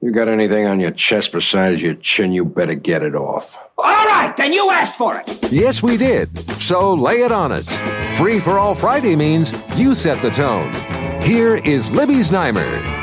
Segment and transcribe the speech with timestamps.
[0.00, 3.58] You got anything on your chest besides your chin, you better get it off.
[3.76, 5.50] All right, then you asked for it.
[5.50, 6.28] Yes, we did.
[6.62, 7.76] So lay it on us.
[8.16, 10.72] Free for all Friday means you set the tone.
[11.20, 12.96] Here is Libby Znaimer.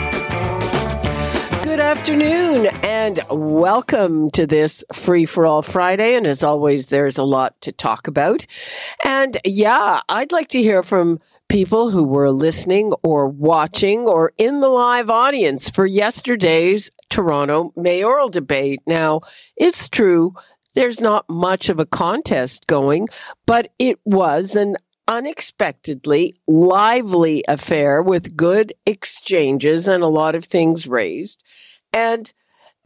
[1.64, 6.16] Good afternoon and welcome to this Free for All Friday.
[6.16, 8.46] And as always, there's a lot to talk about.
[9.04, 14.60] And yeah, I'd like to hear from people who were listening or watching or in
[14.60, 18.82] the live audience for yesterday's Toronto mayoral debate.
[18.86, 19.22] Now,
[19.56, 20.34] it's true.
[20.74, 23.08] There's not much of a contest going,
[23.46, 24.76] but it was an
[25.08, 31.44] unexpectedly lively affair with good exchanges and a lot of things raised.
[31.94, 32.32] And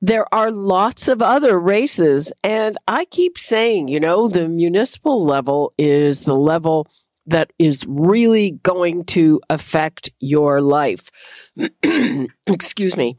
[0.01, 2.31] there are lots of other races.
[2.43, 6.87] And I keep saying, you know, the municipal level is the level
[7.29, 11.09] that is really going to affect your life.
[12.47, 13.17] Excuse me.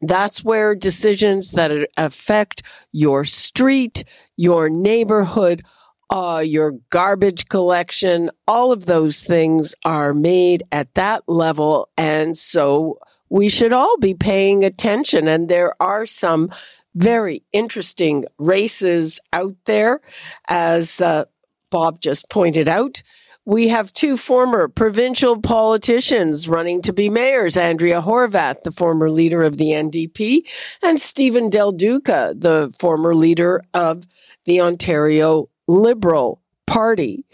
[0.00, 4.04] That's where decisions that affect your street,
[4.36, 5.64] your neighborhood,
[6.10, 11.90] uh, your garbage collection, all of those things are made at that level.
[11.96, 15.28] And so we should all be paying attention.
[15.28, 16.50] And there are some
[16.94, 20.00] very interesting races out there,
[20.48, 21.26] as uh,
[21.70, 23.02] Bob just pointed out.
[23.44, 29.42] We have two former provincial politicians running to be mayors, Andrea Horwath, the former leader
[29.42, 30.40] of the NDP,
[30.82, 34.04] and Stephen Del Duca, the former leader of
[34.44, 37.24] the Ontario Liberal Party.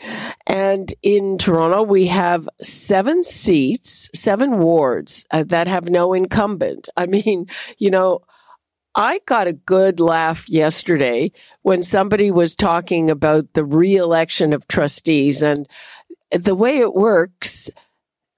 [0.47, 6.89] And in Toronto, we have seven seats, seven wards uh, that have no incumbent.
[6.97, 7.47] I mean,
[7.79, 8.21] you know,
[8.95, 11.33] I got a good laugh yesterday
[11.63, 15.69] when somebody was talking about the reelection of trustees and
[16.31, 17.71] the way it works.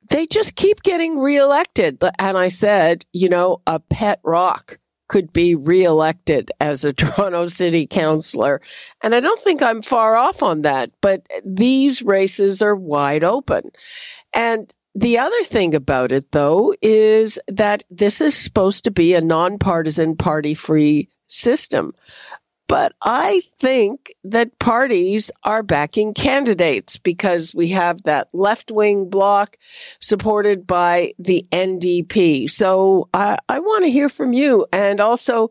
[0.09, 2.03] They just keep getting reelected.
[2.19, 4.79] And I said, you know, a pet rock
[5.09, 8.61] could be reelected as a Toronto City Councillor.
[9.03, 13.71] And I don't think I'm far off on that, but these races are wide open.
[14.33, 19.21] And the other thing about it, though, is that this is supposed to be a
[19.21, 21.93] nonpartisan party free system.
[22.67, 29.59] But I think that parties are backing candidates because we have that left wing bloc
[30.01, 32.51] supported by the NDP.
[32.51, 34.67] So I, I want to hear from you.
[34.73, 35.51] And also,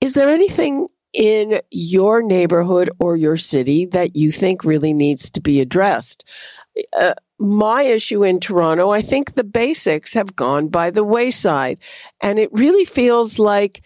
[0.00, 5.40] is there anything in your neighborhood or your city that you think really needs to
[5.40, 6.24] be addressed?
[6.96, 11.80] Uh, my issue in Toronto, I think the basics have gone by the wayside.
[12.20, 13.82] And it really feels like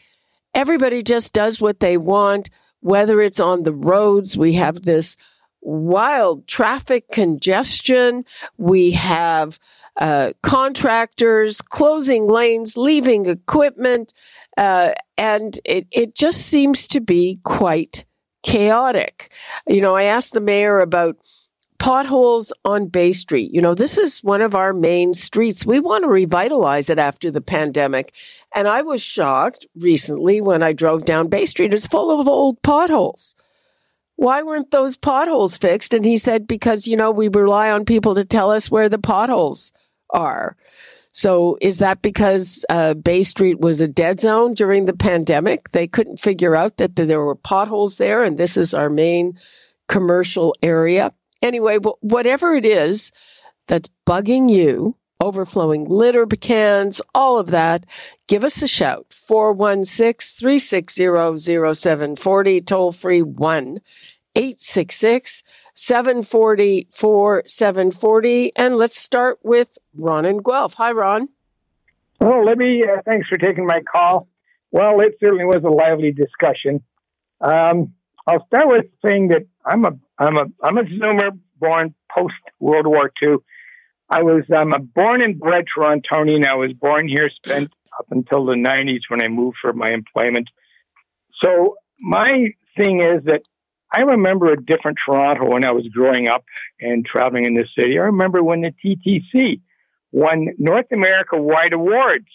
[0.54, 2.50] everybody just does what they want,
[2.80, 4.36] whether it's on the roads.
[4.36, 5.16] We have this
[5.62, 8.26] wild traffic congestion.
[8.58, 9.58] We have
[9.96, 14.12] uh, contractors closing lanes, leaving equipment,
[14.58, 18.04] uh, and it, it just seems to be quite
[18.42, 19.32] chaotic.
[19.66, 21.16] You know, I asked the mayor about
[21.86, 23.54] potholes on Bay Street.
[23.54, 25.64] You know, this is one of our main streets.
[25.64, 28.12] We want to revitalize it after the pandemic.
[28.52, 31.72] And I was shocked recently when I drove down Bay Street.
[31.72, 33.36] It's full of old potholes.
[34.16, 35.94] Why weren't those potholes fixed?
[35.94, 38.98] And he said, because, you know, we rely on people to tell us where the
[38.98, 39.72] potholes
[40.10, 40.56] are.
[41.12, 45.70] So is that because uh, Bay Street was a dead zone during the pandemic?
[45.70, 49.38] They couldn't figure out that there were potholes there, and this is our main
[49.86, 51.12] commercial area.
[51.42, 53.12] Anyway, whatever it is
[53.66, 57.86] that's bugging you, overflowing litter cans, all of that,
[58.26, 59.06] give us a shout.
[59.10, 63.80] 416 360 0740, toll free 1
[64.34, 65.42] 866
[65.74, 68.52] 740 4740.
[68.56, 70.74] And let's start with Ron and Guelph.
[70.74, 71.28] Hi, Ron.
[72.20, 74.28] Well, Libby, uh, thanks for taking my call.
[74.70, 76.82] Well, it certainly was a lively discussion.
[77.40, 77.94] Um,
[78.26, 82.86] I'll start with saying that I'm a I'm a I'm a Zoomer born post World
[82.86, 83.36] War II.
[84.08, 86.46] I was I'm a born and bred Torontonian.
[86.46, 90.48] I was born here, spent up until the 90s when I moved for my employment.
[91.42, 92.28] So my
[92.76, 93.42] thing is that
[93.92, 96.44] I remember a different Toronto when I was growing up
[96.80, 97.98] and traveling in this city.
[97.98, 99.60] I remember when the TTC
[100.12, 102.28] won North America wide awards.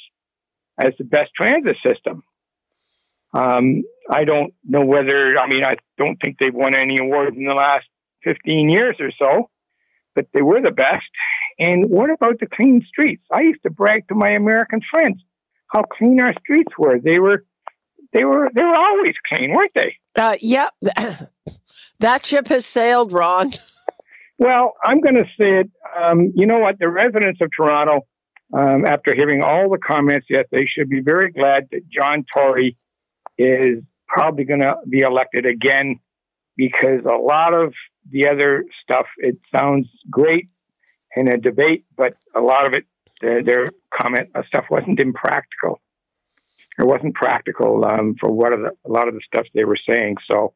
[0.78, 2.24] as the best transit system.
[3.34, 7.46] Um, I don't know whether, I mean, I don't think they've won any awards in
[7.46, 7.86] the last
[8.24, 9.50] 15 years or so,
[10.16, 11.06] but they were the best.
[11.60, 13.24] And what about the clean streets?
[13.32, 15.22] I used to brag to my American friends
[15.68, 17.00] how clean our streets were.
[17.00, 17.46] They were,
[18.14, 19.96] they were, they were always clean, weren't they?
[20.16, 20.68] Uh, yeah,
[22.00, 23.52] that ship has sailed, Ron.
[24.42, 25.70] Well, I'm going to say it.
[25.96, 26.80] Um, you know what?
[26.80, 28.08] The residents of Toronto,
[28.52, 32.76] um, after hearing all the comments, yes, they should be very glad that John Tory
[33.42, 36.00] is probably going to be elected again
[36.58, 37.74] because a lot of
[38.10, 40.50] the other stuff, it sounds great
[41.16, 42.86] in a debate, but a lot of it,
[43.22, 45.80] their, comment uh, stuff wasn't impractical.
[46.80, 50.16] It wasn't practical um, for what the, a lot of the stuff they were saying.
[50.32, 50.54] So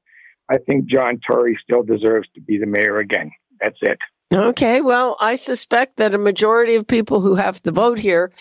[0.50, 3.32] I think John Tory still deserves to be the mayor again.
[3.60, 3.98] That's it.
[4.34, 4.82] Okay.
[4.82, 8.32] Well, I suspect that a majority of people who have to vote here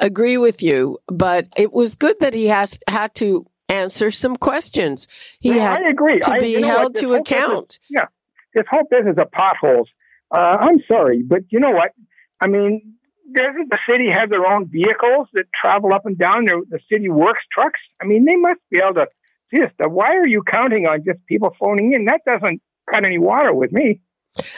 [0.00, 5.08] agree with you, but it was good that he has had to answer some questions.
[5.40, 6.18] He yeah, had I agree.
[6.20, 7.78] to I, be held to account.
[7.80, 8.06] business- yeah,
[8.54, 9.88] this whole business of potholes.
[10.30, 11.92] Uh, I'm sorry, but you know what?
[12.40, 12.94] I mean,
[13.32, 16.44] doesn't the city have their own vehicles that travel up and down?
[16.46, 17.80] Their, the city works trucks.
[18.00, 19.06] I mean, they must be able to
[19.50, 19.70] see this.
[19.86, 22.06] Why are you counting on just people phoning in?
[22.06, 22.60] That doesn't
[22.92, 24.00] cut any water with me.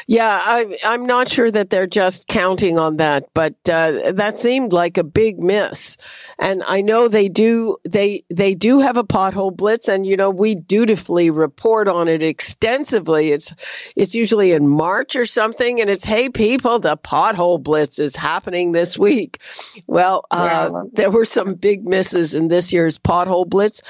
[0.06, 4.72] Yeah, I, I'm not sure that they're just counting on that, but uh, that seemed
[4.72, 5.96] like a big miss.
[6.38, 10.30] And I know they do they they do have a pothole blitz, and you know
[10.30, 13.30] we dutifully report on it extensively.
[13.30, 13.54] It's
[13.96, 18.72] it's usually in March or something, and it's hey people, the pothole blitz is happening
[18.72, 19.40] this week.
[19.86, 23.82] Well, uh, Well, there were some big misses in this year's pothole blitz,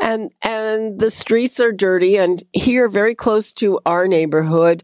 [0.00, 2.18] and and the streets are dirty.
[2.18, 4.82] And here, very close to our neighborhood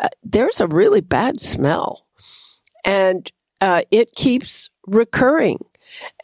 [0.00, 2.06] uh, there's a really bad smell
[2.84, 5.58] and uh, it keeps recurring.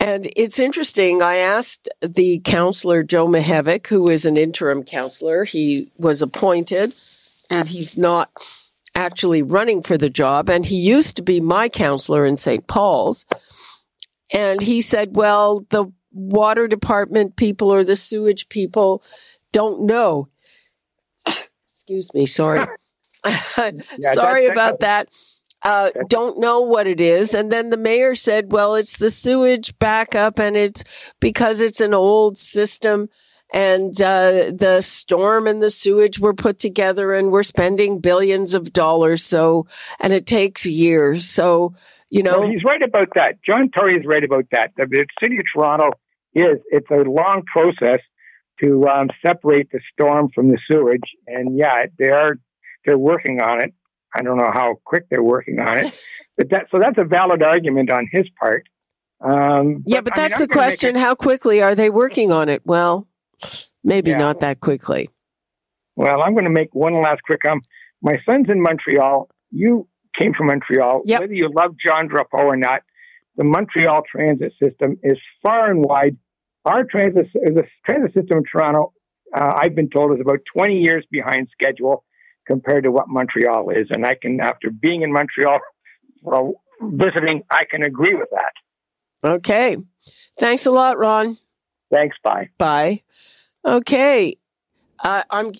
[0.00, 1.22] And it's interesting.
[1.22, 5.44] I asked the counselor, Joe Mihevc, who is an interim counselor.
[5.44, 6.92] He was appointed
[7.48, 8.30] and he's not
[8.94, 10.50] actually running for the job.
[10.50, 12.66] And he used to be my counselor in St.
[12.66, 13.24] Paul's.
[14.32, 19.02] And he said, well, the water department people or the sewage people
[19.52, 20.28] don't know.
[21.68, 22.26] Excuse me.
[22.26, 22.66] Sorry.
[24.14, 25.08] Sorry that- about that.
[25.64, 27.34] Uh, don't know what it is.
[27.34, 30.82] And then the mayor said, well, it's the sewage backup and it's
[31.20, 33.08] because it's an old system
[33.52, 38.72] and uh, the storm and the sewage were put together and we're spending billions of
[38.72, 39.22] dollars.
[39.22, 39.66] So,
[40.00, 41.28] and it takes years.
[41.28, 41.74] So,
[42.10, 43.38] you know, Well, he's right about that.
[43.44, 44.72] John Tory is right about that.
[44.76, 45.90] The, the city of Toronto
[46.34, 48.00] is it's a long process
[48.62, 52.36] to um, separate the storm from the sewage, and yeah, they are
[52.84, 53.74] they're working on it.
[54.14, 56.02] I don't know how quick they're working on it,
[56.36, 58.64] but that so that's a valid argument on his part.
[59.20, 60.96] Um, yeah, but that's I'm the question.
[60.96, 62.62] it- How quickly are they working on it?
[62.64, 63.06] Well,
[63.84, 64.18] maybe Yeah.
[64.18, 65.08] not that quickly.
[65.96, 67.44] Well, I'm going to make one last quick.
[67.44, 67.60] Um,
[68.02, 69.28] my son's in Montreal.
[69.50, 69.86] You
[70.18, 71.02] came from Montreal.
[71.04, 71.20] Yep.
[71.20, 72.82] Whether you love John Drapeau or not,
[73.36, 76.16] the Montreal transit system is far and wide.
[76.64, 78.92] Our transit, the transit system in Toronto,
[79.34, 82.04] uh, I've been told, is about 20 years behind schedule
[82.46, 83.88] compared to what Montreal is.
[83.90, 85.58] And I can, after being in Montreal,
[86.22, 88.52] well, visiting, I can agree with that.
[89.28, 89.76] Okay.
[90.38, 91.36] Thanks a lot, Ron.
[91.90, 92.16] Thanks.
[92.22, 92.50] Bye.
[92.58, 93.02] Bye.
[93.64, 94.36] Okay.
[94.98, 95.52] Uh, I'm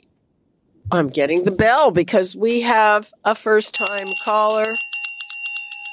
[0.91, 4.67] I'm getting the bell because we have a first time caller,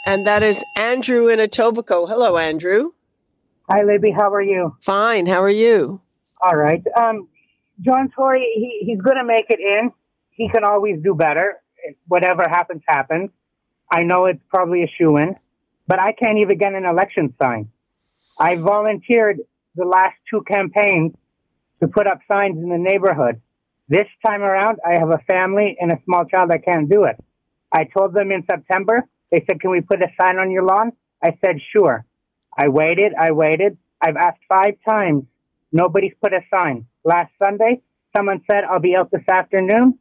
[0.08, 2.10] and that is Andrew in Etobicoke.
[2.10, 2.92] Hello, Andrew.
[3.70, 4.12] Hi, Libby.
[4.12, 4.76] How are you?
[4.82, 5.28] Fine.
[5.28, 6.02] How are you?
[6.42, 6.84] All right.
[7.00, 7.28] Um,
[7.82, 9.92] John Tory, he, he's going to make it in.
[10.40, 11.62] He can always do better.
[12.08, 13.30] Whatever happens, happens.
[13.92, 15.36] I know it's probably a shoe in,
[15.86, 17.70] but I can't even get an election sign.
[18.40, 19.42] I volunteered
[19.76, 21.14] the last two campaigns
[21.82, 23.42] to put up signs in the neighborhood.
[23.90, 26.52] This time around, I have a family and a small child.
[26.54, 27.18] I can't do it.
[27.74, 30.94] I told them in September, they said, Can we put a sign on your lawn?
[31.22, 32.06] I said, Sure.
[32.58, 33.78] I waited, I waited.
[34.02, 35.26] I've asked five times.
[35.74, 36.86] Nobody's put a sign.
[37.04, 37.82] Last Sunday,
[38.16, 40.00] someone said, I'll be out this afternoon.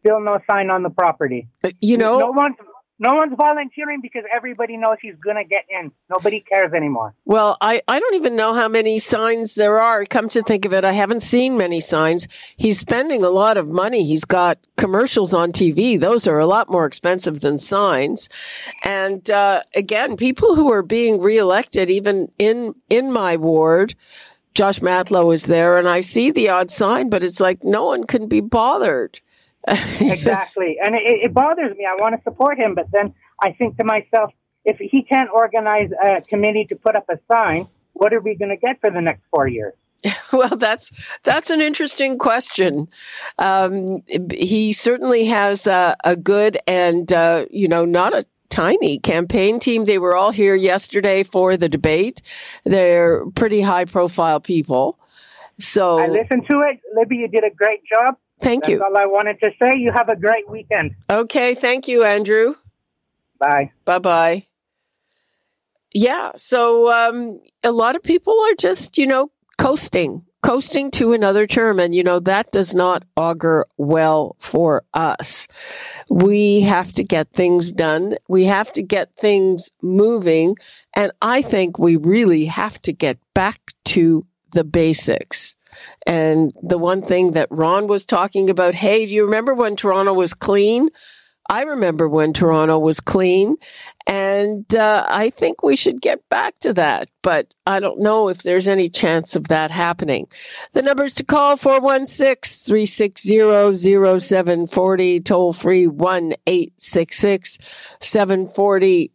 [0.00, 1.48] Still no sign on the property.
[1.64, 2.56] Uh, You know, no one's,
[3.00, 5.92] no one's volunteering because everybody knows he's going to get in.
[6.10, 7.14] Nobody cares anymore.
[7.24, 10.04] Well, I, I don't even know how many signs there are.
[10.04, 12.26] Come to think of it, I haven't seen many signs.
[12.56, 14.04] He's spending a lot of money.
[14.04, 15.98] He's got commercials on TV.
[15.98, 18.28] Those are a lot more expensive than signs.
[18.82, 23.94] And, uh, again, people who are being reelected, even in, in my ward,
[24.54, 28.04] Josh Matlow is there and I see the odd sign, but it's like no one
[28.08, 29.20] can be bothered.
[30.00, 30.78] exactly.
[30.82, 31.86] And it, it bothers me.
[31.86, 34.32] I want to support him, but then I think to myself,
[34.64, 38.50] if he can't organize a committee to put up a sign, what are we going
[38.50, 39.74] to get for the next four years?
[40.30, 42.88] Well, that's that's an interesting question.
[43.38, 49.58] Um, he certainly has a, a good and uh, you know not a tiny campaign
[49.58, 49.86] team.
[49.86, 52.20] They were all here yesterday for the debate.
[52.64, 54.98] They're pretty high profile people.
[55.58, 56.80] So I listened to it.
[56.94, 58.16] Libby, you did a great job.
[58.38, 58.82] Thank That's you.
[58.82, 59.72] all I wanted to say.
[59.76, 60.94] You have a great weekend.
[61.10, 62.54] Okay, thank you, Andrew.
[63.38, 63.72] Bye.
[63.84, 64.46] Bye bye.
[65.94, 71.46] Yeah, so um, a lot of people are just, you know, coasting, coasting to another
[71.46, 71.80] term.
[71.80, 75.48] And, you know, that does not augur well for us.
[76.10, 78.16] We have to get things done.
[78.28, 80.56] We have to get things moving.
[80.94, 85.56] And I think we really have to get back to the basics.
[86.06, 90.12] And the one thing that Ron was talking about, hey, do you remember when Toronto
[90.12, 90.88] was clean?
[91.50, 93.56] I remember when Toronto was clean,
[94.06, 97.08] and uh, I think we should get back to that.
[97.22, 100.28] But I don't know if there's any chance of that happening.
[100.72, 103.38] The numbers to call 416 360
[104.20, 107.58] 0740, toll free 1 866
[108.00, 109.12] 740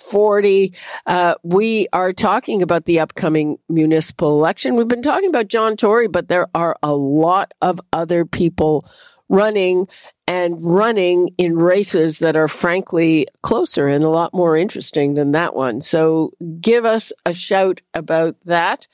[0.00, 0.74] 4740.
[1.06, 4.76] Uh, we are talking about the upcoming municipal election.
[4.76, 8.84] We've been talking about John Tory, but there are a lot of other people
[9.28, 9.86] running
[10.26, 15.54] and running in races that are frankly closer and a lot more interesting than that
[15.54, 15.80] one.
[15.80, 18.86] So give us a shout about that.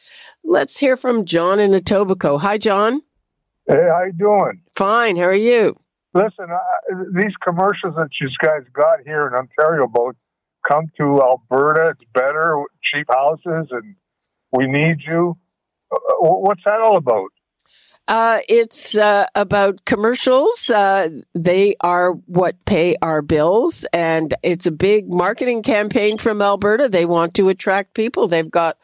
[0.44, 2.40] Let's hear from John in Etobicoke.
[2.40, 3.02] Hi, John.
[3.66, 4.60] Hey, how you doing?
[4.76, 5.16] Fine.
[5.16, 5.78] How are you?
[6.14, 10.16] Listen, uh, these commercials that you guys got here in Ontario about
[10.68, 13.96] come to Alberta, it's better, cheap houses, and
[14.52, 15.36] we need you.
[15.92, 17.28] Uh, What's that all about?
[18.08, 20.70] Uh, it's uh, about commercials.
[20.70, 26.88] Uh, they are what pay our bills, and it's a big marketing campaign from Alberta.
[26.88, 28.28] They want to attract people.
[28.28, 28.78] They've got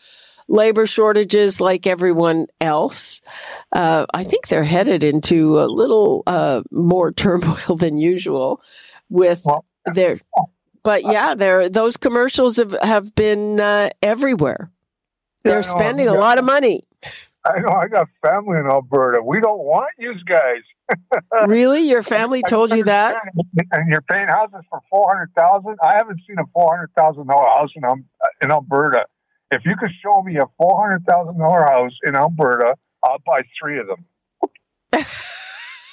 [0.49, 3.23] labor shortages like everyone else.
[3.71, 8.61] Uh, I think they're headed into a little uh, more turmoil than usual
[9.09, 10.19] with Well, their.
[10.85, 14.71] But yeah, there those commercials have have been uh, everywhere.
[15.45, 15.63] They're know.
[15.63, 16.85] spending a lot of money.
[17.45, 19.21] I know I got family in Alberta.
[19.23, 20.63] We don't want you guys.
[21.47, 23.17] Really, your family told you that?
[23.71, 25.79] And you're paying houses for four hundred thousand.
[25.83, 27.83] I haven't seen a four hundred thousand dollar house in
[28.43, 29.07] in Alberta.
[29.51, 33.43] If you could show me a four hundred thousand dollar house in Alberta, I'll buy
[33.59, 34.05] three of them.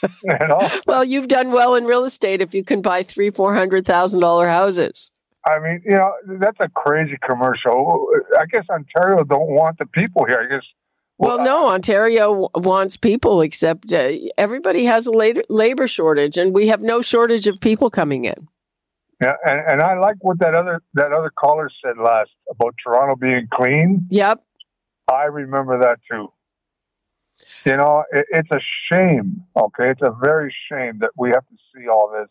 [0.03, 3.53] you know, Well, you've done well in real estate if you can buy three, four
[3.53, 5.11] hundred thousand dollar houses.
[5.47, 8.07] I mean, you know, that's a crazy commercial.
[8.37, 10.45] I guess Ontario don't want the people here.
[10.47, 10.65] I guess.
[11.17, 16.53] Well, no, Ontario w- wants people, except uh, everybody has a labor, labor shortage, and
[16.53, 18.47] we have no shortage of people coming in.
[19.21, 23.15] Yeah, and, and I like what that other that other caller said last about Toronto
[23.17, 24.07] being clean.
[24.09, 24.41] Yep.
[25.11, 26.31] I remember that too.
[27.65, 28.59] You know, it, it's a
[28.91, 29.43] shame.
[29.55, 32.29] Okay, it's a very shame that we have to see all this.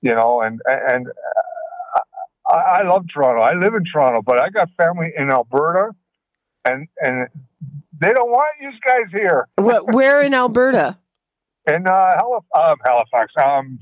[0.00, 2.00] You know, and and uh,
[2.54, 3.40] I, I love Toronto.
[3.42, 5.90] I live in Toronto, but I got family in Alberta,
[6.64, 7.28] and and
[8.00, 9.48] they don't want you guys here.
[9.58, 10.98] Wh- Where in Alberta?
[11.70, 13.78] In uh, Halif- um, Halifax, um,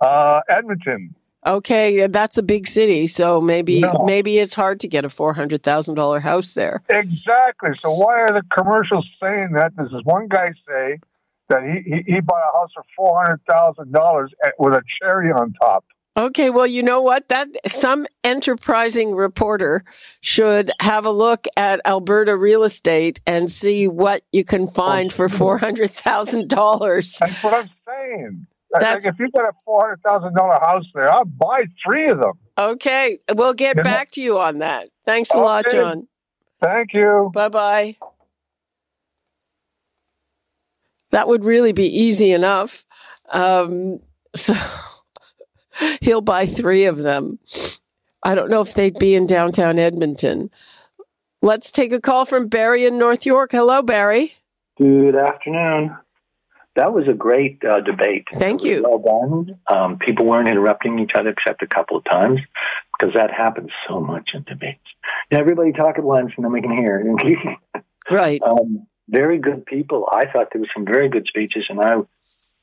[0.00, 1.14] uh, Edmonton.
[1.46, 4.04] Okay, that's a big city, so maybe No.
[4.06, 6.82] maybe it's hard to get a four hundred thousand dollar house there.
[6.88, 7.70] Exactly.
[7.82, 9.72] So why are the commercials saying that?
[9.76, 10.98] This is one guy say
[11.50, 15.30] that he he, he bought a house for four hundred thousand dollars with a cherry
[15.32, 15.84] on top.
[16.16, 17.28] Okay, well, you know what?
[17.28, 19.84] That some enterprising reporter
[20.20, 25.28] should have a look at Alberta real estate and see what you can find for
[25.28, 27.16] four hundred thousand dollars.
[27.18, 28.46] That's what I'm saying.
[28.80, 32.18] Like, if you got a four hundred thousand dollar house there, I'll buy three of
[32.18, 32.32] them.
[32.58, 33.82] Okay, we'll get Yeah.
[33.82, 34.88] back to you on that.
[35.04, 36.08] Thanks a lot, John.
[36.62, 37.30] Thank you.
[37.32, 37.96] Bye bye.
[41.10, 42.84] That would really be easy enough.
[43.30, 44.00] Um,
[44.34, 44.54] so
[46.00, 47.38] he'll buy three of them.
[48.22, 50.50] I don't know if they'd be in downtown Edmonton.
[51.42, 53.52] Let's take a call from Barry in North York.
[53.52, 54.32] Hello, Barry.
[54.78, 55.96] Good afternoon.
[56.76, 58.26] That was a great uh, debate.
[58.34, 58.82] Thank you.
[58.82, 59.60] Well done.
[59.68, 62.40] Um, people weren't interrupting each other except a couple of times
[62.98, 64.80] because that happens so much in debates.
[65.30, 67.04] And everybody talk at once and then we can hear.
[68.10, 68.42] Right.
[68.42, 70.06] um, very good people.
[70.12, 71.94] I thought there were some very good speeches, and I,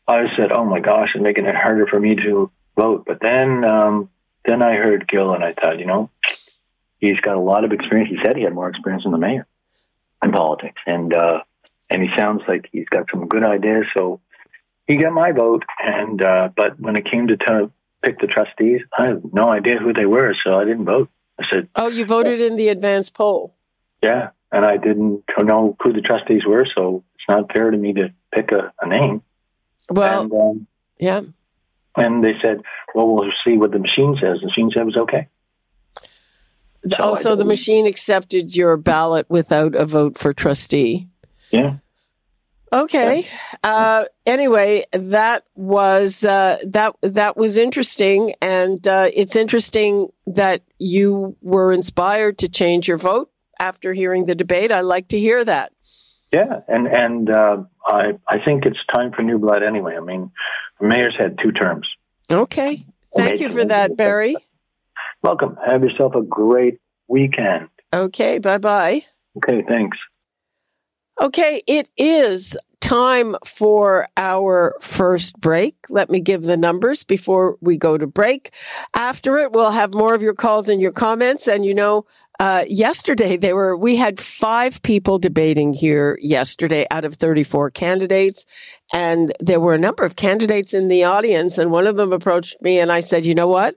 [0.08, 3.66] I said, "Oh my gosh, it's making it harder for me to vote." But then,
[3.66, 4.10] um,
[4.46, 6.10] then I heard Gil, and I thought, you know,
[7.00, 8.10] he's got a lot of experience.
[8.10, 9.48] He said he had more experience than the mayor
[10.24, 11.42] in politics, and uh,
[11.92, 13.86] and he sounds like he's got some good ideas.
[13.96, 14.22] So
[14.88, 15.64] he got my vote.
[15.80, 17.72] And uh, but when it came to t-
[18.04, 21.10] pick the trustees, I have no idea who they were, so I didn't vote.
[21.40, 23.56] I said, Oh, you voted in the advance poll.
[24.02, 27.94] yeah, and I didn't know who the trustees were, so it's not fair to me
[27.94, 29.22] to pick a, a name.
[29.90, 30.68] Well, and, um,
[30.98, 31.22] yeah.
[31.98, 32.62] and they said,
[32.96, 34.38] well, we'll see what the machine says.
[34.40, 35.28] The machine said it was okay.
[36.88, 41.08] So oh, so the machine accepted your ballot without a vote for trustee.
[41.52, 41.76] Yeah.
[42.74, 43.28] Okay.
[43.64, 51.36] Uh, anyway, that was uh, that that was interesting, and uh, it's interesting that you
[51.42, 53.30] were inspired to change your vote
[53.60, 54.72] after hearing the debate.
[54.72, 55.74] I like to hear that.
[56.32, 59.98] Yeah, and and uh, I I think it's time for new blood anyway.
[59.98, 60.32] I mean,
[60.80, 61.88] the mayor's had two terms.
[62.32, 62.84] Okay.
[63.14, 64.36] Thank you for that, Barry.
[65.22, 65.58] Welcome.
[65.66, 66.80] Have yourself a great
[67.10, 67.68] weekend.
[67.94, 68.40] Okay.
[68.40, 69.04] Bye bye.
[69.38, 69.98] Okay, thanks.
[71.22, 75.76] Okay, it is time for our first break.
[75.88, 78.56] Let me give the numbers before we go to break.
[78.96, 81.48] After it, we'll have more of your calls and your comments.
[81.48, 82.08] And you know,
[82.40, 88.48] uh, yesterday they were, we had five people debating here yesterday out of 34 candidates.
[88.92, 91.60] And there were a number of candidates in the audience.
[91.60, 93.76] And one of them approached me and I said, you know what?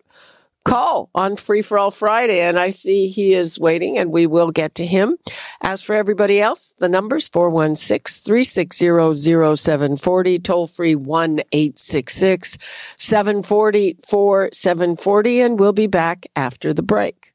[0.64, 2.40] Call on Free for All Friday.
[2.40, 5.16] And I see he is waiting and we will get to him.
[5.62, 12.58] As for everybody else, the numbers 416 360 0740, toll free 1 866
[12.98, 15.40] 740 4740.
[15.40, 17.32] And we'll be back after the break.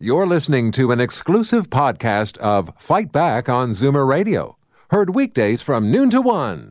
[0.00, 4.56] You're listening to an exclusive podcast of Fight Back on Zoomer Radio.
[4.90, 6.70] Heard weekdays from noon to one.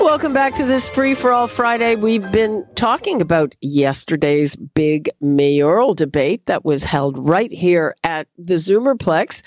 [0.00, 1.94] Welcome back to this Free for All Friday.
[1.94, 8.54] We've been talking about yesterday's big mayoral debate that was held right here at the
[8.54, 9.42] Zoomerplex.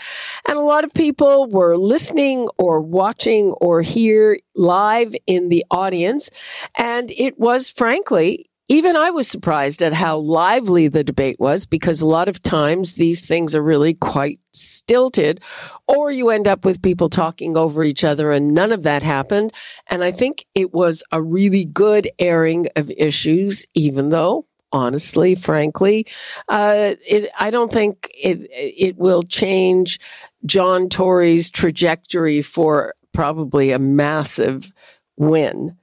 [0.48, 6.30] And a lot of people were listening or watching or here live in the audience.
[6.78, 12.02] And it was frankly, even I was surprised at how lively the debate was because
[12.02, 15.42] a lot of times these things are really quite stilted
[15.88, 19.54] or you end up with people talking over each other and none of that happened.
[19.92, 26.08] And I think it was a really good airing of issues, even though honestly, frankly,
[26.50, 30.00] uh, it, I don't think it, it will change
[30.48, 34.72] John Tory's trajectory for probably a massive
[35.16, 35.78] win.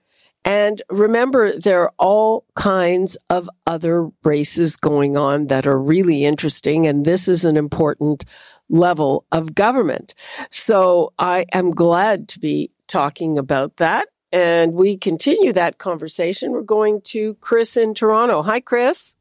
[0.45, 6.87] And remember, there are all kinds of other races going on that are really interesting.
[6.87, 8.25] And this is an important
[8.69, 10.15] level of government.
[10.51, 14.09] So I am glad to be talking about that.
[14.33, 16.53] And we continue that conversation.
[16.53, 18.43] We're going to Chris in Toronto.
[18.43, 19.17] Hi, Chris.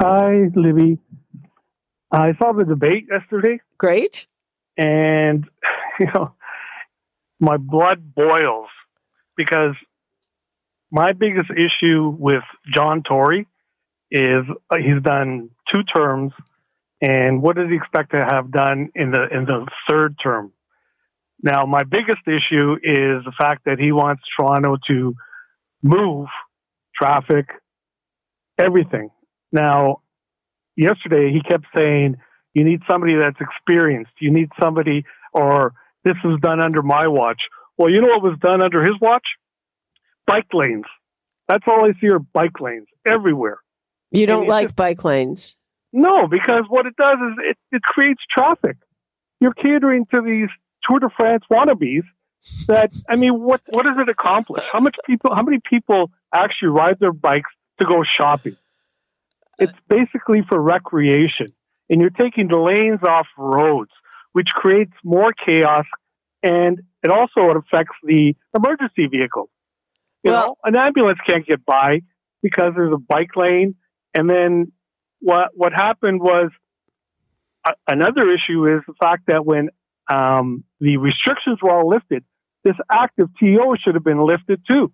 [0.00, 0.98] Hi, Libby.
[2.10, 4.28] I saw the debate yesterday, Great.
[4.76, 5.48] and
[6.00, 6.32] you know,
[7.40, 8.68] my blood boils
[9.36, 9.74] because
[10.90, 12.42] my biggest issue with
[12.74, 13.46] John Tory
[14.10, 16.32] is uh, he's done two terms,
[17.00, 20.52] and what does he expect to have done in the in the third term?
[21.42, 25.14] Now, my biggest issue is the fact that he wants Toronto to
[25.82, 26.28] move
[26.94, 27.48] traffic,
[28.58, 29.10] everything.
[29.52, 30.00] Now,
[30.76, 32.16] yesterday he kept saying
[32.54, 34.12] you need somebody that's experienced.
[34.20, 37.42] You need somebody, or this was done under my watch.
[37.76, 39.26] Well, you know what was done under his watch?
[40.26, 40.84] Bike lanes.
[41.48, 43.58] That's all I see are bike lanes everywhere.
[44.10, 45.56] You don't like just- bike lanes.
[45.92, 48.76] No, because what it does is it, it creates traffic.
[49.40, 50.48] You're catering to these
[50.88, 52.02] Tour de France wannabes.
[52.66, 54.64] That I mean, what what does it accomplish?
[54.70, 55.34] How much people?
[55.34, 58.56] How many people actually ride their bikes to go shopping?
[59.58, 61.46] It's basically for recreation,
[61.88, 63.92] and you're taking the lanes off roads,
[64.32, 65.86] which creates more chaos,
[66.42, 69.48] and it also affects the emergency vehicles.
[70.24, 72.00] You Well- know, an ambulance can't get by
[72.42, 73.76] because there's a bike lane,
[74.14, 74.72] and then
[75.20, 76.50] what what happened was
[77.64, 79.70] uh, another issue is the fact that when
[80.10, 82.24] um, the restrictions were all lifted,
[82.62, 84.92] this active TO should have been lifted too.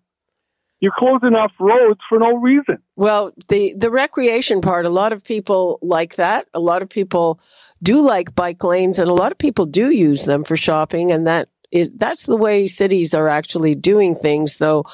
[0.81, 2.79] You're closing off roads for no reason.
[2.97, 6.47] Well, the, the recreation part, a lot of people like that.
[6.55, 7.39] A lot of people
[7.83, 11.13] do like bike lanes and a lot of people do use them for shopping.
[11.13, 14.57] And that is, that's the way cities are actually doing things.
[14.57, 14.85] Though,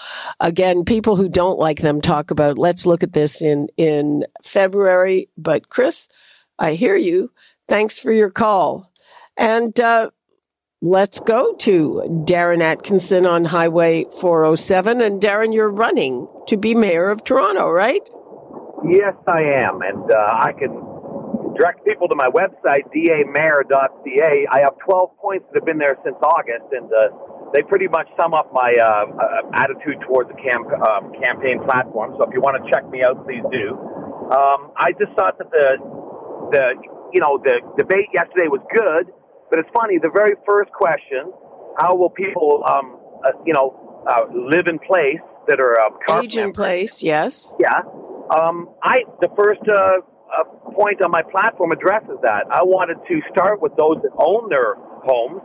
[0.41, 5.29] again, people who don't like them talk about, let's look at this in, in February.
[5.37, 6.09] But Chris,
[6.59, 7.31] I hear you.
[7.69, 8.93] Thanks for your call.
[9.37, 10.11] And, uh,
[10.83, 15.01] let's go to Darren Atkinson on Highway 407.
[15.01, 18.09] And Darren, you're running to be mayor of Toronto, right?
[18.89, 19.81] Yes, I am.
[19.83, 20.71] And uh, I can
[21.57, 24.47] direct people to my website, damayor.ca.
[24.53, 28.09] I have 12 points that have been there since August, and uh, they pretty much
[28.21, 32.15] sum up my uh, uh attitude towards the camp, um, campaign platform.
[32.19, 33.75] So if you want to check me out, please do.
[34.31, 35.79] Um, I just thought that the
[36.53, 36.65] the
[37.13, 39.13] you know the debate yesterday was good,
[39.51, 39.99] but it's funny.
[39.99, 41.33] The very first question:
[41.79, 46.37] How will people um, uh, you know uh, live in place that are um, age
[46.37, 47.03] in place?
[47.03, 47.55] Yes.
[47.59, 47.83] Yeah.
[48.35, 52.47] Um, I the first uh, uh, point on my platform addresses that.
[52.51, 54.75] I wanted to start with those that own their
[55.07, 55.43] homes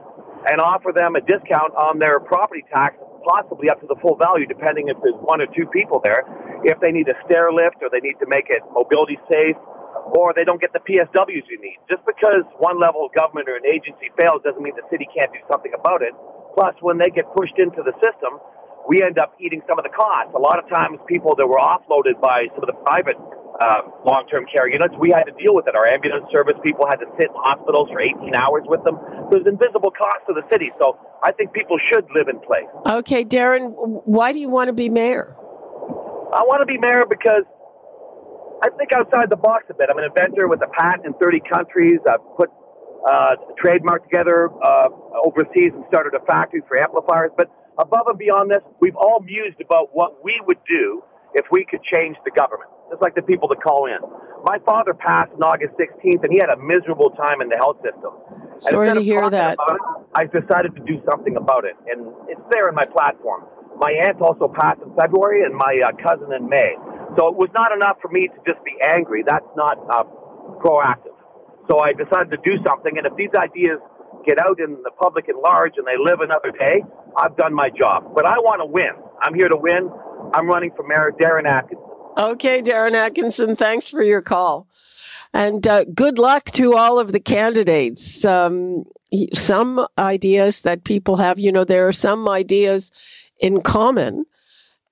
[0.49, 2.97] and offer them a discount on their property tax,
[3.29, 6.25] possibly up to the full value, depending if there's one or two people there.
[6.65, 9.57] If they need a stair lift or they need to make it mobility safe,
[10.17, 11.77] or they don't get the PSWs you need.
[11.89, 15.31] Just because one level of government or an agency fails doesn't mean the city can't
[15.31, 16.11] do something about it.
[16.57, 18.41] Plus, when they get pushed into the system,
[18.89, 20.33] we end up eating some of the costs.
[20.35, 23.15] A lot of times, people that were offloaded by some of the private
[23.59, 25.75] uh, long-term care units, we had to deal with it.
[25.75, 28.97] Our ambulance service people had to sit in hospitals for 18 hours with them.
[29.29, 32.69] There's invisible cost to the city, so I think people should live in place.
[32.85, 33.73] Okay, Darren,
[34.05, 35.35] why do you want to be mayor?
[36.31, 37.43] I want to be mayor because
[38.63, 39.89] I think outside the box a bit.
[39.91, 41.99] I'm an inventor with a patent in 30 countries.
[42.07, 42.49] I've put
[43.09, 44.87] uh, a trademark together uh,
[45.25, 47.31] overseas and started a factory for amplifiers.
[47.35, 51.65] But above and beyond this, we've all mused about what we would do if we
[51.65, 54.03] could change the government, just like the people that call in.
[54.43, 57.79] My father passed on August 16th, and he had a miserable time in the health
[57.79, 58.11] system.
[58.59, 59.55] Sorry to hear that.
[59.55, 59.81] It,
[60.13, 63.47] I decided to do something about it, and it's there in my platform.
[63.79, 66.75] My aunt also passed in February, and my uh, cousin in May.
[67.15, 69.23] So it was not enough for me to just be angry.
[69.25, 70.03] That's not uh,
[70.59, 71.15] proactive.
[71.71, 73.79] So I decided to do something, and if these ideas
[74.27, 76.83] get out in the public at large and they live another day,
[77.15, 78.13] I've done my job.
[78.13, 78.91] But I want to win.
[79.23, 79.89] I'm here to win.
[80.33, 81.90] I'm running for Mayor Darren Atkinson.
[82.17, 84.67] Okay, Darren Atkinson, thanks for your call.
[85.33, 88.25] And uh, good luck to all of the candidates.
[88.25, 88.83] Um,
[89.33, 92.91] some ideas that people have, you know, there are some ideas
[93.39, 94.25] in common,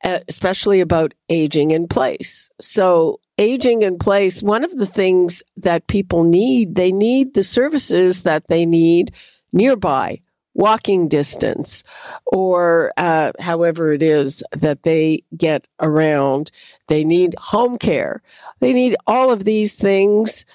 [0.04, 2.50] especially about aging in place.
[2.62, 8.24] So aging in place, one of the things that people need, they need the services
[8.24, 9.14] that they need
[9.52, 10.22] nearby
[10.60, 11.84] walking distance
[12.26, 16.52] or uh, however it is that they get around.
[16.88, 18.22] They need home care.
[18.60, 20.46] They need all of these things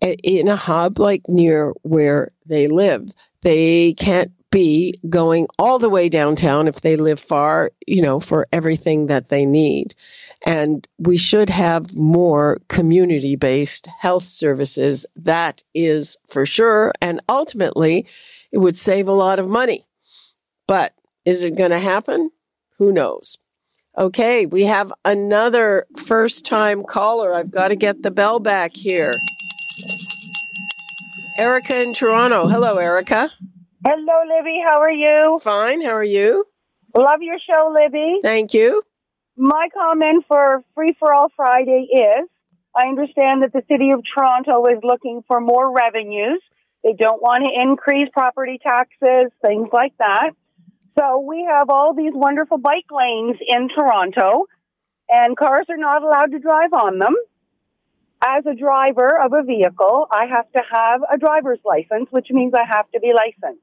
[0.00, 3.10] in a hub like near where they live.
[3.40, 8.46] They can't be going all the way downtown if they live far, you know, for
[8.52, 9.94] everything that they need.
[10.44, 15.06] And we should have more community based health services.
[15.16, 16.92] That is for sure.
[17.00, 18.06] And ultimately,
[18.52, 19.84] it would save a lot of money.
[20.66, 20.92] But
[21.24, 22.30] is it going to happen?
[22.78, 23.38] Who knows?
[23.96, 27.34] Okay, we have another first time caller.
[27.34, 29.12] I've got to get the bell back here.
[31.38, 32.46] Erica in Toronto.
[32.46, 33.30] Hello, Erica.
[33.84, 34.62] Hello, Libby.
[34.66, 35.38] How are you?
[35.40, 35.80] Fine.
[35.80, 36.44] How are you?
[36.96, 38.18] Love your show, Libby.
[38.22, 38.82] Thank you.
[39.36, 42.28] My comment for Free for All Friday is
[42.76, 46.40] I understand that the city of Toronto is looking for more revenues.
[46.84, 50.30] They don't want to increase property taxes, things like that.
[50.98, 54.46] So we have all these wonderful bike lanes in Toronto,
[55.08, 57.14] and cars are not allowed to drive on them.
[58.24, 62.52] As a driver of a vehicle, I have to have a driver's license, which means
[62.54, 63.62] I have to be licensed.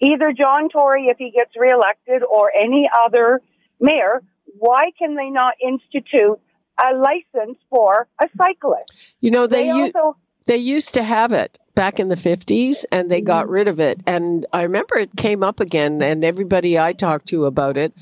[0.00, 3.40] Either John Tory, if he gets reelected, or any other
[3.78, 4.22] mayor,
[4.58, 6.40] why can they not institute
[6.80, 8.92] a license for a cyclist?
[9.20, 13.10] You know, they, they also they used to have it back in the 50s and
[13.10, 13.54] they got mm-hmm.
[13.54, 14.02] rid of it.
[14.06, 17.94] And I remember it came up again and everybody I talked to about it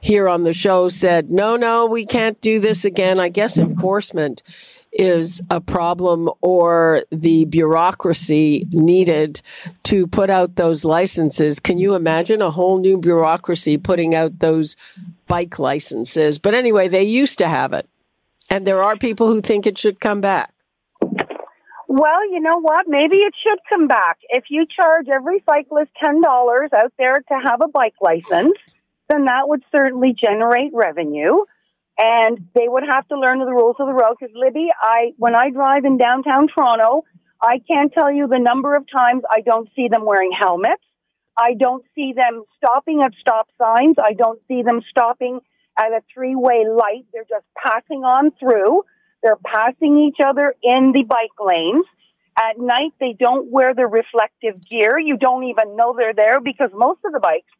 [0.00, 3.18] here on the show said, no, no, we can't do this again.
[3.18, 4.42] I guess enforcement
[4.92, 9.42] is a problem or the bureaucracy needed
[9.84, 11.60] to put out those licenses.
[11.60, 14.76] Can you imagine a whole new bureaucracy putting out those
[15.28, 16.38] bike licenses?
[16.38, 17.88] But anyway, they used to have it.
[18.48, 20.52] And there are people who think it should come back.
[21.98, 22.84] Well, you know what?
[22.86, 24.18] Maybe it should come back.
[24.28, 26.22] If you charge every cyclist $10
[26.74, 28.52] out there to have a bike license,
[29.08, 31.36] then that would certainly generate revenue.
[31.96, 34.16] And they would have to learn the rules of the road.
[34.20, 37.04] Because Libby, I when I drive in downtown Toronto,
[37.40, 40.82] I can't tell you the number of times I don't see them wearing helmets.
[41.38, 43.96] I don't see them stopping at stop signs.
[43.98, 45.40] I don't see them stopping
[45.78, 47.06] at a three-way light.
[47.14, 48.84] They're just passing on through.
[49.26, 51.84] They're passing each other in the bike lanes.
[52.38, 55.00] At night, they don't wear the reflective gear.
[55.00, 57.50] You don't even know they're there because most of the bikes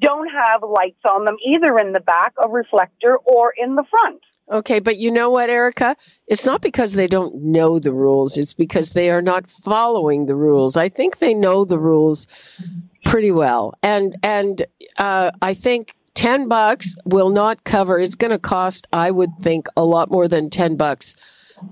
[0.00, 4.20] don't have lights on them either in the back, a reflector, or in the front.
[4.50, 5.94] Okay, but you know what, Erica?
[6.26, 8.36] It's not because they don't know the rules.
[8.36, 10.76] It's because they are not following the rules.
[10.76, 12.26] I think they know the rules
[13.04, 14.66] pretty well, and and
[14.98, 18.00] uh, I think ten bucks will not cover.
[18.00, 21.14] It's going to cost, I would think, a lot more than ten bucks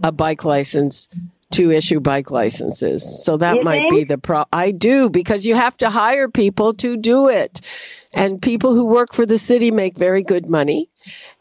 [0.02, 1.08] a bike license
[1.52, 3.24] to issue bike licenses.
[3.24, 3.94] So that You might think?
[3.94, 4.48] be the problem.
[4.52, 7.60] I do because you have to hire people to do it.
[8.14, 10.88] And people who work for the city make very good money.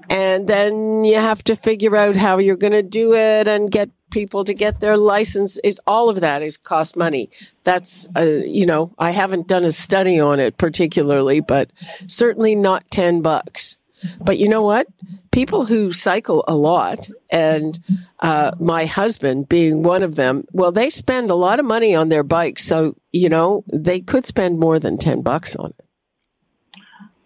[0.10, 3.90] And then you have to figure out how you're going to do it and get
[4.12, 5.58] people to get their license.
[5.64, 7.30] Is all of that is cost money.
[7.64, 11.72] That's, uh, you know, I haven't done a study on it particularly, but
[12.08, 13.78] certainly not 10 bucks.
[14.20, 14.88] But you know what?
[15.32, 17.80] People who cycle a lot, and
[18.20, 22.10] uh, my husband being one of them, well, they spend a lot of money on
[22.10, 22.66] their bikes.
[22.66, 25.83] So, you know, they could spend more than 10 bucks on it.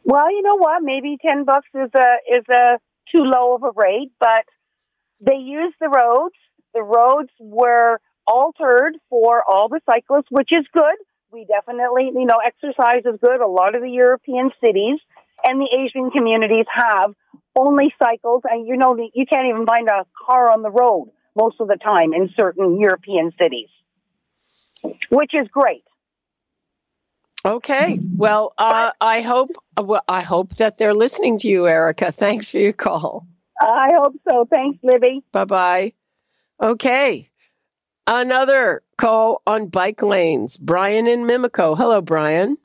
[0.07, 0.81] Well, you know what?
[0.83, 2.79] Maybe ten bucks is a is a
[3.13, 4.45] too low of a rate, but
[5.19, 6.35] they use the roads.
[6.73, 10.95] The roads were altered for all the cyclists, which is good.
[11.29, 13.41] We definitely, you know, exercise is good.
[13.41, 14.97] A lot of the European cities
[15.43, 17.13] and the Asian communities have
[17.57, 21.57] only cycles, and you know, you can't even find a car on the road most
[21.59, 23.67] of the time in certain European cities,
[25.11, 25.83] which is great.
[27.45, 27.99] Okay.
[28.15, 32.11] Well, uh, I hope uh, well, I hope that they're listening to you, Erica.
[32.11, 33.25] Thanks for your call.
[33.59, 34.47] I hope so.
[34.51, 35.23] Thanks, Libby.
[35.31, 35.93] Bye bye.
[36.61, 37.29] Okay.
[38.05, 40.57] Another call on bike lanes.
[40.57, 41.77] Brian in Mimico.
[41.77, 42.57] Hello, Brian.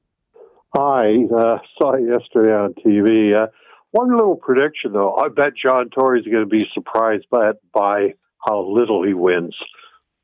[0.75, 3.37] Hi, uh, saw it yesterday on TV.
[3.39, 3.49] Uh,
[3.91, 5.15] one little prediction, though.
[5.15, 9.55] I bet John Tory's going to be surprised by, by how little he wins.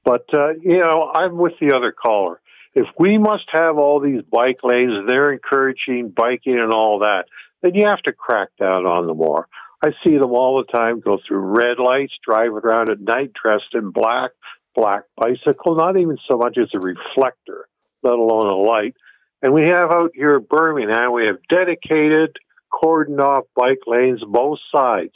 [0.05, 2.41] But, uh, you know, I'm with the other caller.
[2.75, 7.25] If we must have all these bike lanes they're encouraging biking and all that,
[7.63, 9.49] then you have to crack down on them more.
[9.83, 13.75] I see them all the time go through red lights, driving around at night dressed
[13.75, 14.33] in black,
[14.75, 17.69] black bicycle, not even so much as a reflector,
[18.03, 18.97] let alone a light.
[19.41, 22.37] And we have out here in Birmingham, we have dedicated,
[22.73, 25.15] cordoned off bike lanes both sides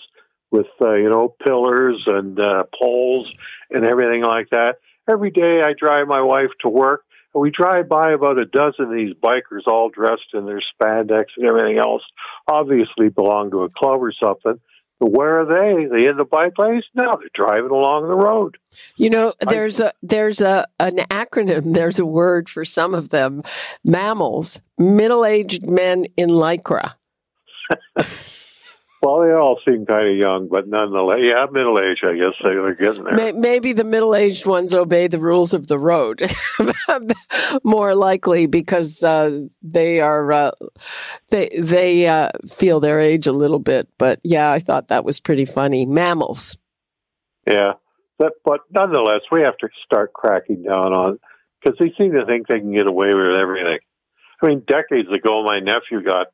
[0.53, 3.33] with, uh, you know, pillars and uh, poles
[3.71, 4.77] and everything like that.
[5.11, 8.87] Every day I drive my wife to work, and we drive by about a dozen
[8.87, 12.03] of these bikers all dressed in their spandex and everything else,
[12.51, 14.61] obviously belong to a club or something.
[15.01, 15.87] But where are they?
[15.87, 16.85] They in the bike lanes?
[16.95, 18.57] No, they're driving along the road.
[18.97, 21.75] You know, there's a there's a an acronym.
[21.75, 23.43] There's a word for some of them.
[23.85, 26.95] MAMILs, middle-aged men in lycra.
[29.03, 32.51] Well, they all seem kind of young, but nonetheless, yeah, middle age, I guess they-
[32.55, 33.15] they're getting there.
[33.17, 36.23] May- Maybe the middle-aged ones obey the rules of the road
[37.65, 40.51] more likely because uh, they are uh,
[41.31, 43.89] they they uh, feel their age a little bit.
[43.99, 45.85] But yeah, I thought that was pretty funny.
[45.87, 46.57] MAMILs.
[47.47, 47.73] Yeah,
[48.19, 51.19] but but nonetheless, we have to start cracking down on
[51.61, 53.79] because they seem to think they can get away with everything.
[54.43, 56.29] I mean, decades ago, my nephew got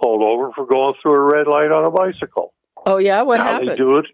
[0.00, 2.54] pulled over for going through a red light on a bicycle.
[2.86, 3.70] Oh yeah, what now happened?
[3.70, 4.06] they do it.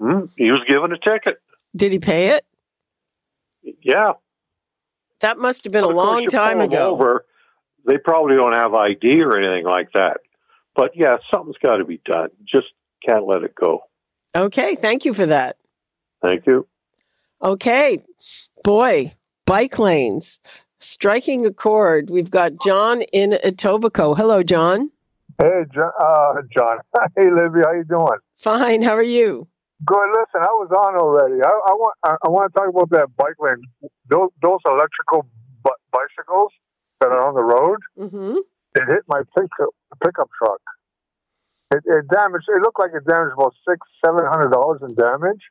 [0.00, 1.36] Hmm, he was given a ticket.
[1.76, 2.44] Did he pay it?
[3.82, 4.14] Yeah,
[5.20, 6.90] That must have been a long time ago.
[6.90, 7.24] Over,
[7.86, 10.18] they probably don't have ID or anything like that.
[10.74, 12.30] But yeah, something's got to be done.
[12.44, 12.66] Just
[13.06, 13.84] can't let it go.
[14.34, 15.56] Okay, thank you for that.
[16.22, 16.66] Thank you.
[17.40, 18.00] Okay,
[18.64, 19.12] boy,
[19.46, 20.40] bike lanes
[20.80, 22.10] striking a chord.
[22.10, 24.16] We've got John in Etobicoke.
[24.16, 24.90] Hello, John.
[25.40, 25.90] Hey, John.
[26.00, 26.78] Uh, John.
[27.16, 27.60] Hey, Libby.
[27.64, 28.18] How you doing?
[28.36, 28.82] Fine.
[28.82, 29.48] How are you?
[29.84, 30.08] Good.
[30.14, 31.42] Listen, I was on already.
[31.42, 31.94] I, I want.
[32.04, 33.62] I, I want to talk about that bike lane.
[34.08, 35.26] Those, those electrical
[35.64, 36.52] bu- bicycles
[37.00, 37.78] that are on the road.
[37.98, 38.36] Mm-hmm.
[38.74, 39.70] It hit my pickup
[40.02, 40.60] pickup truck.
[41.74, 42.46] It, it damaged.
[42.48, 45.42] It looked like it damaged about six, seven hundred dollars in damage.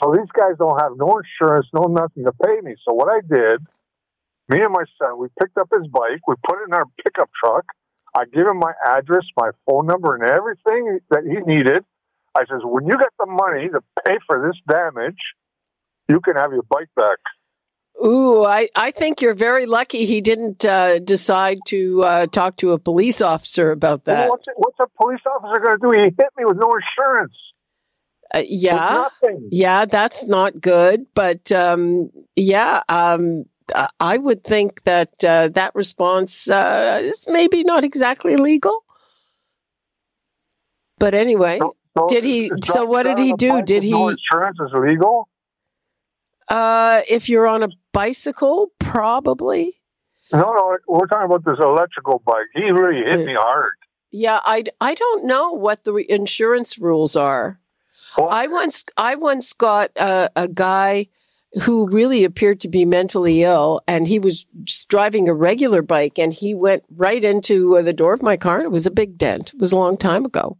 [0.00, 2.74] So these guys don't have no insurance, no nothing to pay me.
[2.84, 3.60] So what I did,
[4.48, 7.30] me and my son, we picked up his bike, we put it in our pickup
[7.42, 7.64] truck.
[8.16, 11.84] I gave him my address, my phone number, and everything that he needed.
[12.34, 15.18] I says, when you get the money to pay for this damage,
[16.08, 17.18] you can have your bike back.
[18.04, 22.72] Ooh, I, I think you're very lucky he didn't uh, decide to uh, talk to
[22.72, 24.28] a police officer about Well, that.
[24.28, 26.02] what's, what's a police officer going to do?
[26.02, 27.34] He hit me with no insurance.
[28.34, 29.08] Uh, yeah,
[29.50, 31.06] yeah, that's not good.
[31.14, 33.44] But um, yeah, um,
[34.00, 38.84] I would think that uh, that response uh, is maybe not exactly legal.
[40.98, 42.50] But anyway, So did he?
[42.64, 43.62] So what did he do?
[43.62, 43.90] Did he?
[43.90, 45.28] No insurance is legal.
[46.48, 49.74] Uh, if you're on a bicycle, probably.
[50.32, 52.46] No, no, we're talking about this electrical bike.
[52.54, 53.72] He really hit me hard.
[54.10, 57.60] Yeah, I, I don't know what the insurance rules are.
[58.18, 61.08] I once I once got a, a guy
[61.62, 66.18] who really appeared to be mentally ill, and he was just driving a regular bike,
[66.18, 68.60] and he went right into uh, the door of my car.
[68.60, 69.54] It was a big dent.
[69.54, 70.58] It was a long time ago.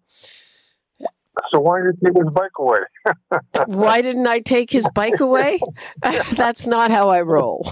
[1.51, 2.79] So why did you take his bike away?
[3.67, 5.61] Why didn't I take his bike away?
[6.33, 7.71] That's not how I roll.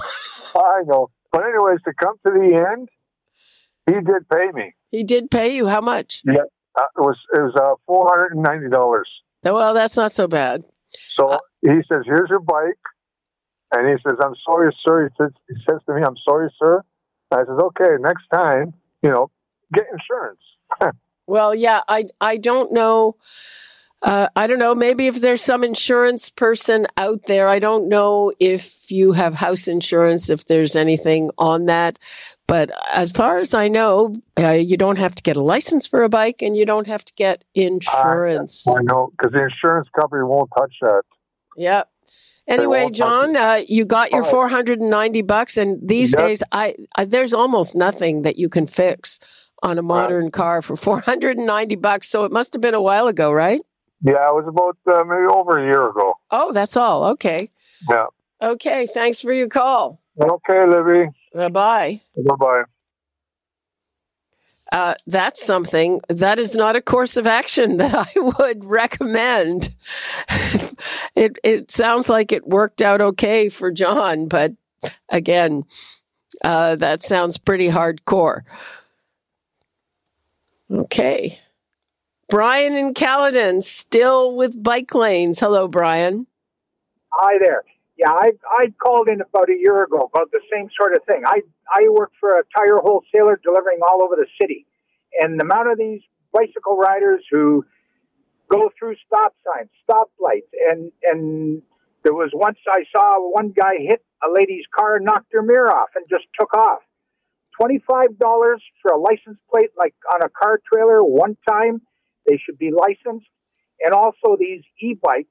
[0.54, 1.08] I know.
[1.32, 2.88] But anyways, to come to the end,
[3.87, 4.74] he did pay me.
[4.90, 6.22] He did pay you how much?
[6.26, 6.42] Yeah,
[6.78, 9.08] uh, it was it was uh, four hundred and ninety dollars.
[9.42, 10.62] Well, that's not so bad.
[10.90, 12.78] So he says, "Here's your bike,"
[13.76, 16.82] and he says, "I'm sorry, sir." He says, he says to me, "I'm sorry, sir."
[17.30, 19.30] I says, "Okay, next time, you know,
[19.72, 20.40] get insurance."
[21.26, 23.16] Well, yeah, I I don't know.
[24.02, 24.74] Uh, I don't know.
[24.74, 29.66] Maybe if there's some insurance person out there, I don't know if you have house
[29.66, 31.98] insurance, if there's anything on that.
[32.46, 36.02] But as far as I know, uh, you don't have to get a license for
[36.02, 38.68] a bike, and you don't have to get insurance.
[38.68, 41.02] I know because the insurance company won't touch that.
[41.56, 41.84] Yeah.
[42.46, 46.18] Anyway, John, uh, you got your 490 bucks, and these Yep.
[46.18, 49.18] days, I, I there's almost nothing that you can fix
[49.62, 52.09] on a modern car for 490 bucks.
[52.09, 53.62] So it must have been a while ago, right?
[54.02, 56.14] Yeah, it was about uh, maybe over a year ago.
[56.30, 57.04] Oh, that's all.
[57.12, 57.50] Okay.
[57.88, 58.07] Yeah.
[58.42, 58.87] Okay.
[58.87, 60.00] Thanks for your call.
[60.20, 61.09] Okay, Libby.
[61.33, 62.00] Bye bye.
[62.16, 62.62] Bye bye.
[64.72, 69.74] Uh, that's something that is not a course of action that I would recommend.
[71.14, 74.53] it it sounds like it worked out okay for John, but
[75.09, 75.64] again,
[76.42, 78.42] uh, that sounds pretty hardcore.
[80.70, 81.38] Okay.
[82.29, 85.38] Brian and Caledon, still with bike lanes.
[85.38, 86.27] Hello, Brian.
[87.12, 87.62] Hi there.
[87.96, 91.22] Yeah, I I called in about a year ago about the same sort of thing.
[91.26, 94.66] I I work for a tire wholesaler delivering all over the city,
[95.20, 96.00] and the amount of these
[96.33, 97.64] bicycle riders who
[98.50, 101.62] go through stop signs, stop lights, and and
[102.04, 105.90] there was once I saw one guy hit a lady's car, knocked her mirror off,
[105.94, 106.80] and just took off.
[107.61, 111.83] Twenty five dollars for a license plate, like on a car trailer, one time.
[112.28, 113.28] They should be licensed,
[113.80, 115.28] and also these e bikes.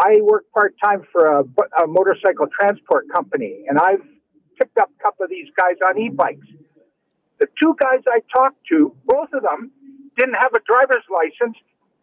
[0.00, 1.44] I work part time for a,
[1.82, 4.00] a motorcycle transport company, and I've
[4.58, 6.46] picked up a couple of these guys on e bikes.
[7.38, 9.70] The two guys I talked to, both of them
[10.16, 11.56] didn't have a driver's license.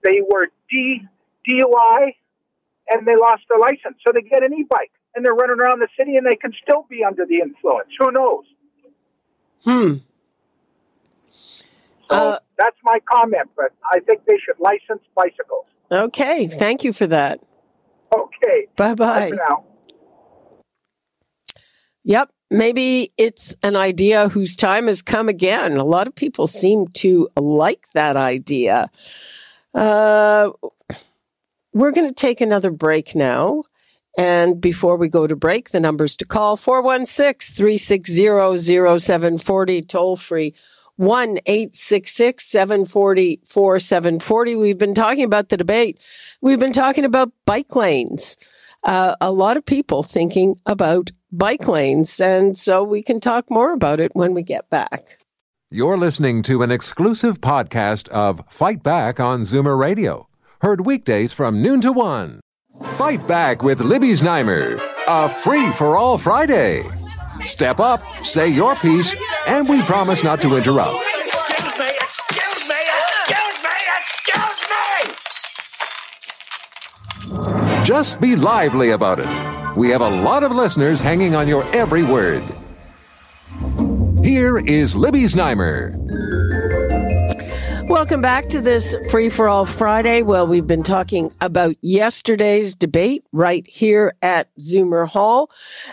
[0.04, 1.02] They were D,
[1.50, 2.14] DUI,
[2.90, 3.98] and they lost their license.
[4.06, 6.54] So they get an e bike, and they're running around the city, and they can
[6.62, 7.90] still be under the influence.
[7.98, 8.46] Who knows?
[9.64, 9.94] Hmm.
[11.30, 15.66] So that's my comment, but I think they should license bicycles.
[15.92, 16.48] Okay.
[16.48, 17.42] Thank you for that.
[18.16, 18.68] Okay.
[18.76, 19.32] Bye bye.
[22.04, 22.30] Yep.
[22.50, 25.76] Maybe it's an idea whose time has come again.
[25.76, 28.90] A lot of people seem to like that idea.
[29.74, 30.52] Uh,
[31.74, 33.64] we're going to take another break now.
[34.18, 40.56] And before we go to break, the numbers to call 416 360 0740, toll free
[40.98, 44.56] 1 866 740 4740.
[44.56, 46.04] We've been talking about the debate.
[46.42, 48.38] We've been talking about bike lanes.
[48.84, 52.20] Uh, a lot of people thinking about bike lanes.
[52.20, 55.20] And so we can talk more about it when we get back.
[55.70, 60.30] You're listening to an exclusive podcast of Fight Back on Zoomer Radio.
[60.62, 62.40] Heard weekdays from noon to one.
[62.94, 66.84] Fight Back with Libby Znaimer, a free for all Friday.
[67.46, 69.16] Step up, say your piece,
[69.48, 71.04] and we promise not to interrupt.
[71.24, 72.76] Excuse me, excuse me,
[73.30, 73.70] excuse me,
[74.00, 74.70] excuse
[77.30, 77.84] me!
[77.86, 79.28] Just be lively about it.
[79.78, 82.44] We have a lot of listeners hanging on your every word.
[84.24, 85.96] Here is Libby Znaimer.
[87.88, 90.22] Welcome back to this Free for All Friday.
[90.22, 95.50] Well, we've been talking about yesterday's debate right here at Zoomer Hall.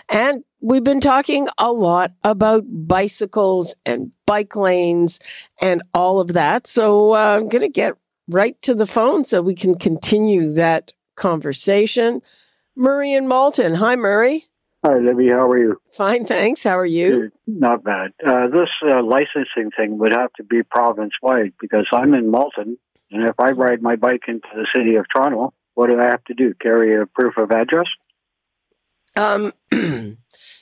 [0.09, 5.19] And we've been talking a lot about bicycles and bike lanes
[5.61, 6.65] and all of that.
[6.65, 7.93] So uh, I'm going to get
[8.27, 12.23] right to the phone so we can continue that conversation.
[12.75, 13.75] Murray and Malton.
[13.75, 14.45] Hi, Murray.
[14.83, 15.29] Hi, Libby.
[15.29, 15.79] How are you?
[15.93, 16.63] Fine, thanks.
[16.63, 17.31] How are you?
[17.45, 18.13] Not bad.
[18.25, 22.77] Uh, this uh, licensing thing would have to be province wide because I'm in Malton,
[23.11, 26.23] and if I ride my bike into the city of Toronto, what do I have
[26.25, 26.53] to do?
[26.59, 27.87] Carry a proof of address?
[29.15, 29.53] Um,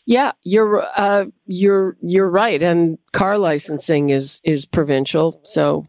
[0.05, 5.39] yeah, you're uh, you're you're right, and car licensing is is provincial.
[5.43, 5.87] So,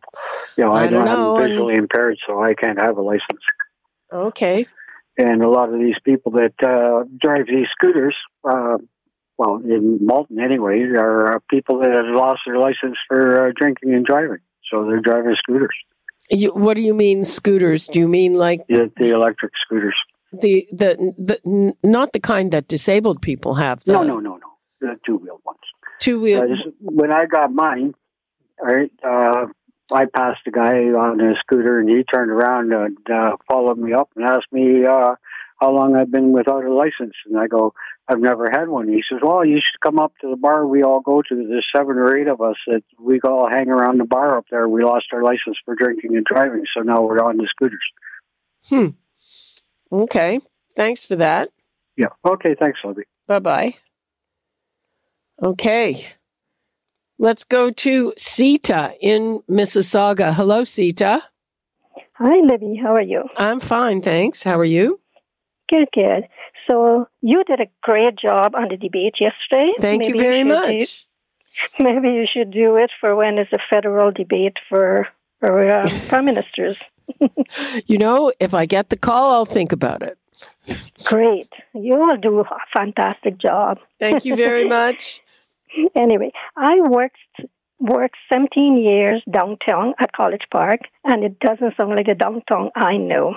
[0.57, 3.43] You know, I, I don't know, I'm visually impaired, so I can't have a license.
[4.12, 4.67] okay,
[5.19, 8.17] And a lot of these people that uh, drive these scooters,
[8.49, 8.79] uh,
[9.37, 13.95] well, in Malton anyway, are uh, people that have lost their license for uh, drinking
[13.95, 14.39] and driving.
[14.71, 15.77] So they're driving scooters,
[16.31, 17.89] You, what do you mean scooters?
[17.89, 19.97] Do you mean like the, the electric scooters.
[20.41, 23.85] The the the n- not the kind that disabled people have?
[23.85, 24.53] The No, no, no, no.
[24.80, 25.59] The two wheeled ones.
[25.99, 26.43] Two wheel.
[26.43, 27.95] Uh, when I got mine,
[28.61, 29.47] right, uh,
[29.93, 33.93] I passed a guy on a scooter, and he turned around and uh, followed me
[33.93, 35.14] up and asked me uh,
[35.61, 37.14] how long I've been without a license.
[37.26, 37.74] And I go,
[38.09, 38.89] I've never had one.
[38.89, 41.47] He says, Well, you should come up to the bar we all go to.
[41.49, 44.68] There's seven or eight of us that we all hang around the bar up there.
[44.68, 47.80] We lost our license for drinking and driving, so now we're on the scooters.
[48.68, 48.89] Hmm.
[50.03, 50.40] Okay.
[50.74, 51.51] Thanks for that.
[51.97, 52.09] Yeah.
[52.26, 52.55] Okay.
[52.59, 53.05] Thanks, Libby.
[53.28, 53.74] Bye bye.
[55.42, 56.07] Okay.
[57.18, 60.34] Let's go to Sita in Mississauga.
[60.34, 61.22] Hello, Sita.
[62.14, 62.78] Hi, Libby.
[62.82, 63.24] How are you?
[63.36, 64.42] I'm fine, thanks.
[64.42, 65.01] How are you?
[65.70, 66.28] Good, good.
[66.68, 69.72] So you did a great job on the debate yesterday.
[69.80, 71.07] Thank you Maybe very should much.
[71.78, 75.07] do- maybe you should do it for when it's a federal debate for
[75.40, 76.76] for uh, prime ministers.
[77.86, 80.18] You know, if I get the call, I'll think about it.
[81.05, 81.48] Great.
[81.74, 83.78] You will do a fantastic job.
[83.98, 85.20] Thank you very much.
[85.94, 87.18] anyway, I worked
[87.80, 92.96] worked 17 years downtown at College Park, and it doesn't sound like the downtown I
[92.96, 93.34] know.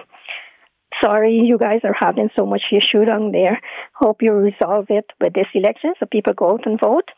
[1.04, 3.60] Sorry, you guys are having so much issue down there.
[3.94, 7.10] Hope you resolve it with this election so people go out and vote.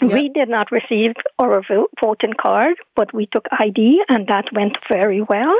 [0.00, 1.60] We did not receive our
[2.00, 5.56] voting card, but we took ID, and that went very well.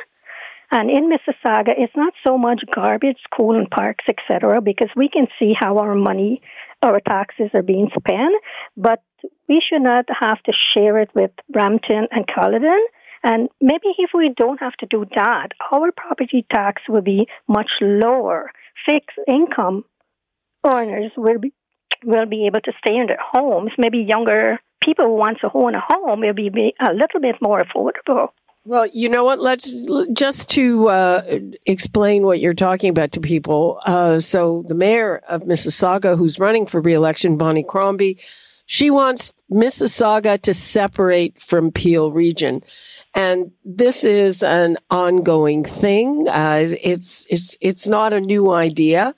[0.70, 5.26] And in Mississauga, it's not so much garbage, school and parks, etc., because we can
[5.38, 6.42] see how our money,
[6.82, 8.34] our taxes are being spent.
[8.76, 9.02] But
[9.48, 12.84] we should not have to share it with Brampton and Caledon.
[13.24, 17.70] And maybe if we don't have to do that, our property tax will be much
[17.80, 18.50] lower.
[18.86, 19.84] Fixed income
[20.64, 21.52] earners will be
[22.04, 23.72] will be able to stay in their homes.
[23.76, 27.60] Maybe younger people who want to own a home will be a little bit more
[27.60, 28.28] affordable.
[28.68, 29.40] Well, you know what?
[29.40, 29.74] Let's
[30.12, 33.80] just to uh, explain what you're talking about to people.
[33.86, 38.18] Uh, so, the mayor of Mississauga, who's running for reelection, Bonnie Crombie,
[38.66, 42.62] she wants Mississauga to separate from Peel Region,
[43.14, 46.28] and this is an ongoing thing.
[46.28, 49.14] Uh, it's it's it's not a new idea,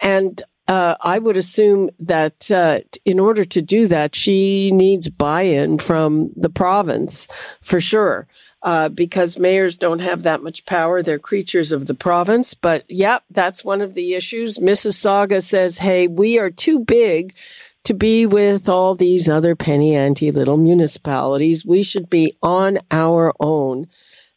[0.00, 5.78] and uh, I would assume that uh, in order to do that, she needs buy-in
[5.78, 7.28] from the province
[7.62, 8.26] for sure
[8.62, 11.02] uh, because mayors don't have that much power.
[11.02, 12.54] They're creatures of the province.
[12.54, 14.58] But yep, that's one of the issues.
[14.58, 17.34] Mississauga says, hey, we are too big
[17.84, 21.64] to be with all these other penny ante little municipalities.
[21.64, 23.86] We should be on our own.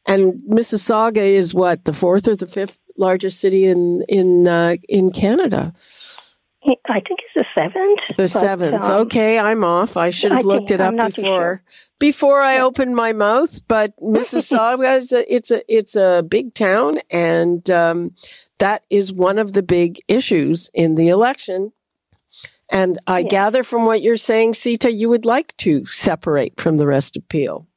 [0.05, 5.11] And Mississauga is what the fourth or the fifth largest city in in uh, in
[5.11, 5.73] Canada.
[6.89, 8.17] I think it's the seventh.
[8.17, 8.83] The seventh.
[8.83, 9.97] um, okay, I'm off.
[9.97, 11.63] I should have looked it up I'm before sure.
[11.99, 13.67] before I opened my mouth.
[13.67, 18.15] But Mississauga is a, it's a it's a big town, and um,
[18.59, 21.71] that is one of the big issues in the election.
[22.69, 26.87] And I gather from what you're saying, Sita, you would like to separate from the
[26.87, 27.67] rest of Peel.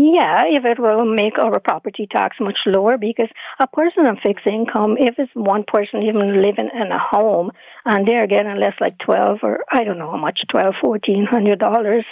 [0.00, 3.28] Yeah, if it will make our property tax much lower, because
[3.58, 7.50] a person on fixed income, if it's one person even living in a home
[7.84, 11.58] and they're getting less like twelve or I don't know how much, twelve, fourteen hundred
[11.58, 12.04] dollars,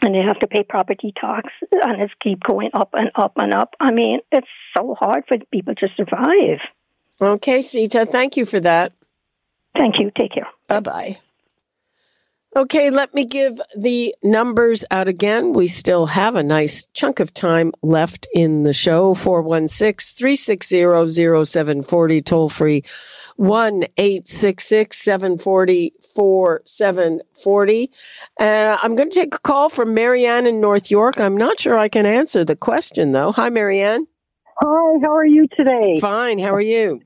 [0.00, 3.52] and they have to pay property tax, and it's keep going up and up and
[3.52, 3.74] up.
[3.78, 6.60] I mean, it's so hard for people to survive.
[7.20, 8.92] Okay, Sita, thank you for that.
[9.78, 10.10] Thank you.
[10.18, 10.48] Take care.
[10.66, 11.18] Bye bye.
[12.54, 15.54] Okay, let me give the numbers out again.
[15.54, 19.14] We still have a nice chunk of time left in the show.
[19.14, 22.82] 416 360 0740, toll free
[23.36, 27.90] 1 866 740 4740.
[28.38, 31.18] Uh, I'm going to take a call from Marianne in North York.
[31.18, 33.32] I'm not sure I can answer the question, though.
[33.32, 34.06] Hi, Marianne.
[34.60, 35.98] Hi, how are you today?
[36.00, 36.38] Fine.
[36.38, 37.00] How are you?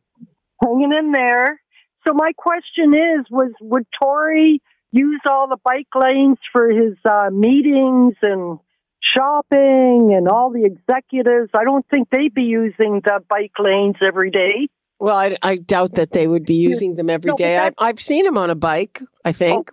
[0.60, 1.60] Hanging in there.
[2.04, 4.60] So my question is, was would Tory
[4.96, 8.58] use all the bike lanes for his uh, meetings and
[9.00, 11.50] shopping and all the executives?
[11.54, 14.68] I don't think they'd be using the bike lanes every day.
[14.98, 17.58] Well, I, I doubt that they would be using them every No, day.
[17.58, 19.70] I, I've seen him on a bike, I think.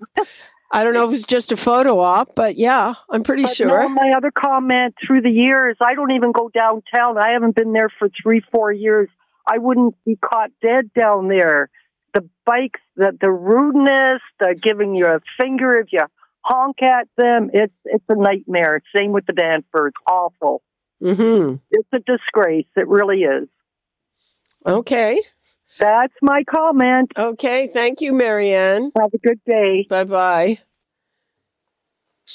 [0.71, 3.67] I don't know if it's just a photo op, but yeah, I'm pretty But sure.
[3.67, 7.17] no, my other comment through the years, I don't even go downtown.
[7.17, 9.07] I haven't been there for three, four years.
[9.47, 11.69] I wouldn't be caught dead down there.
[12.13, 15.99] The bikes, the the rudeness, the giving you a finger if you
[16.41, 18.81] honk at them, it's it's a nightmare.
[18.95, 20.61] Same with the Danforths, awful.
[21.01, 21.55] Mm-hmm.
[21.71, 22.67] It's a disgrace.
[22.75, 23.49] It really is.
[24.65, 25.21] Okay.
[25.79, 27.11] That's my comment.
[27.17, 28.91] Okay, thank you, Marianne.
[28.97, 29.85] Have a good day.
[29.89, 30.59] Bye bye.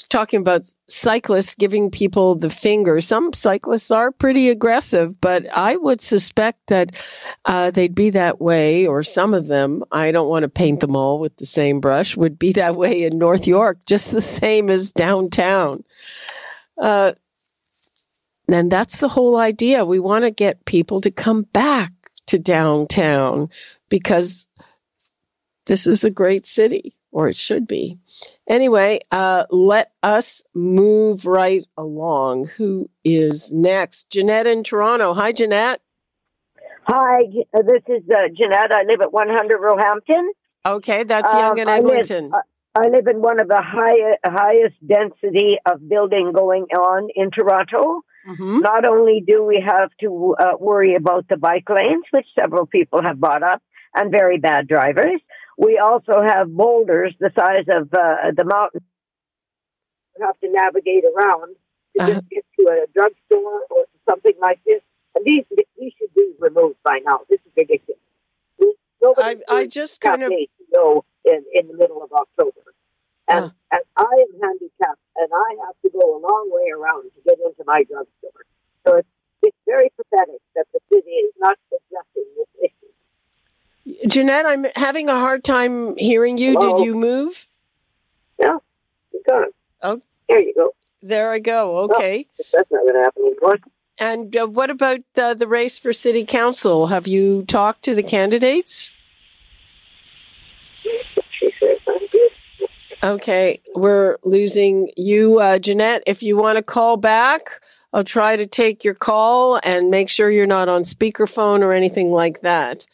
[0.07, 3.01] Talking about cyclists giving people the finger.
[3.01, 6.95] Some cyclists are pretty aggressive, but I would suspect that
[7.43, 9.83] uh, they'd be that way, or some of them.
[9.91, 12.15] I don't want to paint them all with the same brush.
[12.15, 15.83] Would be that way in North York, just the same as downtown.
[16.79, 17.13] Uh,
[18.47, 19.85] and that's the whole idea.
[19.85, 21.91] We want to get people to come back
[22.27, 23.49] to downtown
[23.89, 24.47] because
[25.65, 27.97] this is a great city, or it should be.
[28.49, 32.47] Anyway, uh, let us move right along.
[32.57, 34.11] Who is next?
[34.11, 35.13] Jeanette in Toronto.
[35.13, 35.81] Hi, Jeanette.
[36.87, 37.21] Hi,
[37.53, 38.73] uh, this is uh, Jeanette.
[38.73, 40.31] I live at 100 Roehampton.
[40.65, 42.31] Okay, that's Yonge and Um, I live- Eglinton.
[42.33, 42.39] I
[42.75, 48.03] I live in one of the high, highest density of building going on in Toronto.
[48.27, 48.59] Mm-hmm.
[48.59, 53.01] Not only do we have to uh, worry about the bike lanes, which several people
[53.01, 53.61] have brought up,
[53.95, 55.19] and very bad drivers,
[55.59, 58.81] we also have boulders the size of uh, the mountain.
[60.17, 61.55] You have to navigate around
[61.95, 62.13] to Uh-huh.
[62.13, 64.81] just get to a drugstore or something like this.
[65.15, 65.43] And these
[65.77, 67.19] these should be removed by now.
[67.29, 67.99] This is ridiculous.
[69.17, 70.29] I, I just kind of.
[70.29, 72.61] to go in, in the middle of October.
[73.27, 73.49] And, Uh.
[73.75, 77.37] and I am handicapped, and I have to go a long way around to get
[77.45, 78.41] into my drugstore.
[78.85, 79.07] So it's,
[79.43, 82.93] it's very pathetic that the city is not addressing this issue.
[84.09, 86.53] Jeanette, I'm having a hard time hearing you.
[86.59, 86.77] Hello?
[86.77, 87.47] Did you move?
[88.39, 88.57] Yeah,
[89.13, 89.49] you're gone.
[89.81, 90.71] Oh, There you go.
[91.01, 91.77] there I go.
[91.79, 92.27] Okay.
[92.53, 93.57] That's not going to happen anymore.
[93.99, 96.87] And uh, what about uh, the race for city council?
[96.87, 98.91] Have you talked to the candidates?
[103.01, 106.03] Okay, we're losing you, uh, Jeanette.
[106.05, 107.61] If you want to call back,
[107.93, 112.11] I'll try to take your call and make sure you're not on speakerphone or anything
[112.11, 112.85] like that.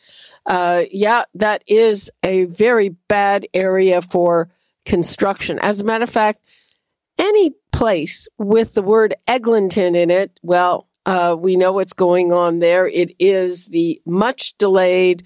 [0.45, 4.49] Uh, yeah, that is a very bad area for
[4.85, 5.59] construction.
[5.59, 6.39] As a matter of fact,
[7.17, 12.59] any place with the word Eglinton in it, well, uh, we know what's going on
[12.59, 12.87] there.
[12.87, 15.23] It is the much delayed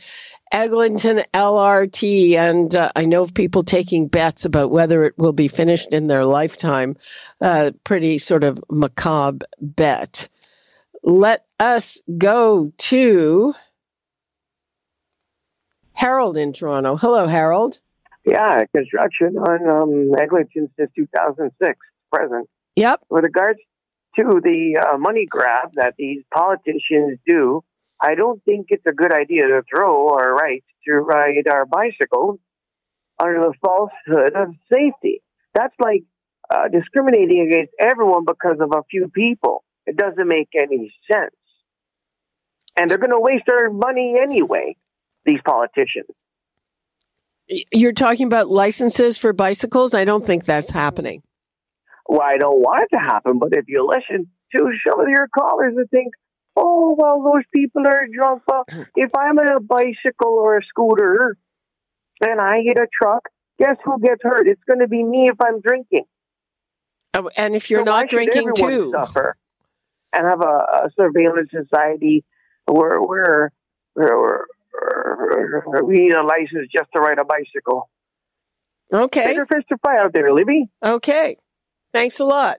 [0.52, 2.34] Eglinton LRT.
[2.34, 6.08] And uh, I know of people taking bets about whether it will be finished in
[6.08, 6.98] their lifetime.
[7.40, 10.28] Uh, pretty sort of macabre bet.
[11.02, 13.54] Let us go to
[16.00, 16.96] Harold in Toronto.
[16.96, 17.82] Hello, Harold.
[18.26, 21.78] Yeah, construction on um, Eglinton since 2006,
[22.10, 22.50] present.
[22.78, 23.02] Yep.
[23.10, 23.60] With regards
[24.16, 27.66] to the uh, money grab that these politicians do,
[28.00, 32.40] I don't think it's a good idea to throw our right to ride our bicycles
[33.22, 35.22] under the falsehood of safety.
[35.54, 36.04] That's like
[36.50, 39.66] uh, discriminating against everyone because of a few people.
[39.86, 41.36] It doesn't make any sense.
[42.80, 44.78] And they're going to waste our money anyway,
[45.26, 46.08] these politicians.
[47.72, 49.94] You're talking about licenses for bicycles?
[49.94, 51.24] I don't think that's happening.
[52.08, 55.28] Well, I don't want it to happen, but if you listen to some of your
[55.28, 56.14] callers and think,
[56.56, 58.44] oh, well, those people are drunk.
[58.48, 58.66] Well,
[58.96, 61.38] if I'm on a bicycle or a scooter
[62.22, 64.48] and I hit a truck, guess who gets hurt?
[64.48, 66.06] It's going to be me if I'm drinking.
[67.16, 68.92] Oh, and if you're So not drinking too.
[68.92, 69.36] suffer
[70.14, 72.24] and have a, a surveillance society
[72.68, 73.52] where, where,
[73.94, 74.46] where, where
[75.84, 77.90] we need a license just to ride a bicycle.
[78.92, 79.26] Okay.
[79.26, 80.70] Take your fist to fight out there, Libby.
[80.84, 81.38] Okay.
[81.94, 82.58] Thanks a lot.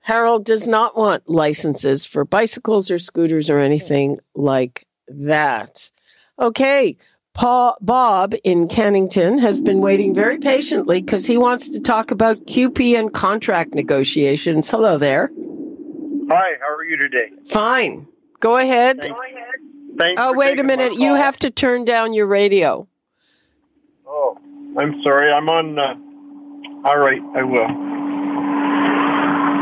[0.00, 5.90] Harold does not want licenses for bicycles or scooters or anything like that.
[6.40, 6.96] Okay.
[7.34, 12.46] Pa- Bob in Kennington has been waiting very patiently because he wants to talk about
[12.46, 14.70] CUPE and contract negotiations.
[14.70, 15.30] Hello there.
[16.30, 17.32] Hi, how are you today?
[17.48, 18.06] Fine.
[18.40, 19.02] Go ahead.
[19.02, 19.18] Thanks
[20.18, 20.94] Oh, wait a minute.
[20.94, 22.86] You have to turn down your radio.
[24.06, 24.36] Oh,
[24.78, 25.30] I'm sorry.
[25.30, 25.78] I'm on.
[25.78, 27.66] Uh, all right, I will.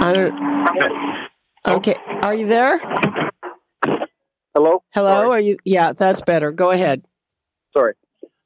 [0.05, 1.77] I don't.
[1.77, 1.97] Okay.
[2.23, 2.79] Are you there?
[4.55, 4.83] Hello.
[4.91, 5.31] Hello.
[5.31, 5.59] Are you?
[5.65, 6.53] Yeah, that's better.
[6.53, 7.05] Go ahead.
[7.77, 7.95] Sorry.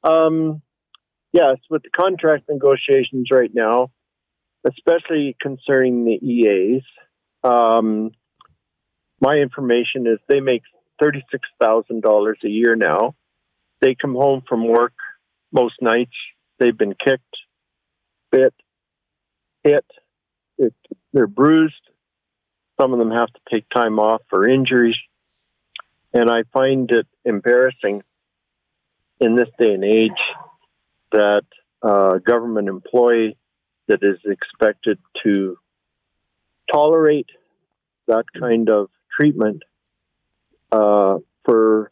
[0.03, 0.61] Um,
[1.33, 3.91] yes, with the contract negotiations right now,
[4.65, 6.83] especially concerning the EAs,
[7.43, 8.11] um,
[9.21, 10.63] my information is they make
[11.01, 13.15] thirty-six thousand dollars a year now.
[13.81, 14.93] They come home from work
[15.51, 16.15] most nights.
[16.59, 17.37] They've been kicked,
[18.31, 18.53] bit,
[19.63, 19.85] hit.
[20.57, 20.73] It,
[21.13, 21.73] they're bruised.
[22.79, 24.97] Some of them have to take time off for injuries.
[26.13, 28.03] And I find it embarrassing
[29.19, 30.11] in this day and age
[31.11, 31.43] that
[31.81, 33.37] a government employee
[33.87, 35.57] that is expected to
[36.73, 37.29] tolerate
[38.07, 39.63] that kind of treatment
[40.71, 41.91] for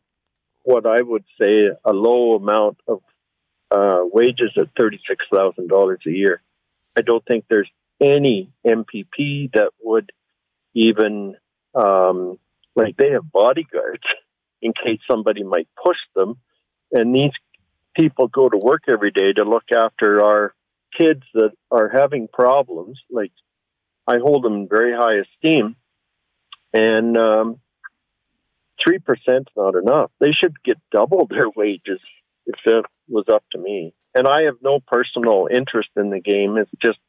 [0.63, 3.01] what I would say a low amount of
[3.71, 6.41] uh, wages at thirty-six thousand dollars a year.
[6.97, 7.69] I don't think there's
[8.01, 10.11] any MPP that would
[10.73, 11.35] even
[11.73, 12.37] um,
[12.75, 14.03] like they have bodyguards
[14.61, 16.37] in case somebody might push them,
[16.91, 17.31] and these
[17.95, 20.53] people go to work every day to look after our
[20.99, 22.99] kids that are having problems.
[23.09, 23.31] Like
[24.07, 25.75] I hold them in very high esteem,
[26.73, 27.59] and um,
[28.83, 30.11] three percent is not enough.
[30.19, 31.99] They should get double their wages
[32.45, 33.93] if it was up to me.
[34.15, 36.57] And I have no personal interest in the game.
[36.57, 36.99] It's just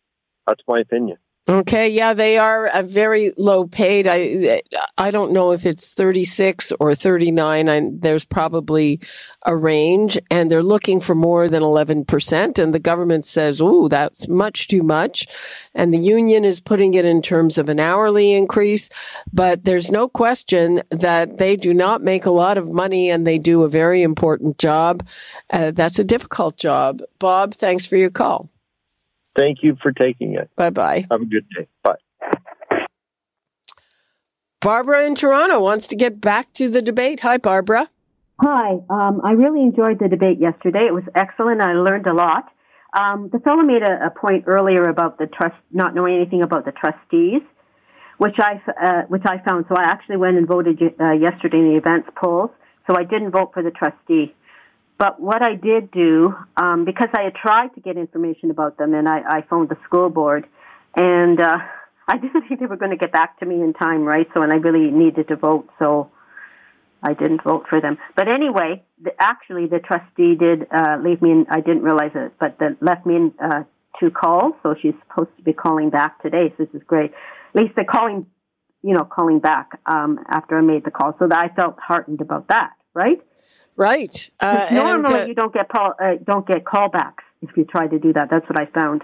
[0.46, 1.18] that's my opinion.
[1.51, 4.07] Okay, yeah, they are uh, very low paid.
[4.07, 4.61] I
[4.99, 7.68] I don't know if it's 36 or 39.
[7.70, 9.01] I, there's probably
[9.46, 14.28] a range and they're looking for more than 11% and the government says, "Ooh, that's
[14.28, 15.26] much too much."
[15.74, 18.90] And the union is putting it in terms of an hourly increase,
[19.32, 23.38] but there's no question that they do not make a lot of money and they
[23.38, 25.03] do a very important job.
[25.49, 27.01] Uh, that's a difficult job.
[27.18, 28.51] Bob, thanks for your call.
[29.39, 30.51] Thank you for taking it.
[30.57, 31.07] Bye bye.
[31.11, 31.68] Have a good day.
[31.84, 31.95] Bye.
[34.61, 37.20] Barbara in Toronto wants to get back to the debate.
[37.20, 37.89] Hi, Barbara.
[38.41, 38.72] Hi.
[38.91, 40.86] Um, I really enjoyed the debate yesterday.
[40.86, 41.61] It was excellent.
[41.61, 42.51] I learned a lot.
[42.99, 46.64] Um, the fellow made a, a, point earlier about the trust, not knowing anything about
[46.64, 47.43] the trustees,
[48.16, 49.66] which I uh, which I found.
[49.68, 52.51] So I actually went and voted uh, yesterday in the events polls.
[52.89, 54.34] So I didn't vote for the trustee.
[54.99, 58.94] But what I did do, um, because I had tried to get information about them,
[58.94, 60.46] and I, I phoned the school board,
[60.96, 61.59] and uh,
[62.09, 64.26] I didn't think they were going to get back to me in time, right?
[64.34, 66.11] So, and I really needed to vote, so
[67.03, 67.99] I didn't vote for them.
[68.16, 71.46] But anyway, the, actually, the trustee did uh, leave me in.
[71.49, 73.64] I didn't realize it, but the, left me in uh,
[74.01, 74.55] two calls.
[74.62, 76.53] So she's supposed to be calling back today.
[76.57, 77.12] So this is great.
[77.55, 78.26] At least they're calling,
[78.82, 81.14] you know, calling back um, after I made the call.
[81.20, 83.20] So that I felt heartened about that, right?
[83.79, 84.29] Right.
[84.41, 87.87] Uh, normally, and, uh, you don't get call, uh, don't get callbacks if you try
[87.87, 88.29] to do that.
[88.29, 89.03] That's what I found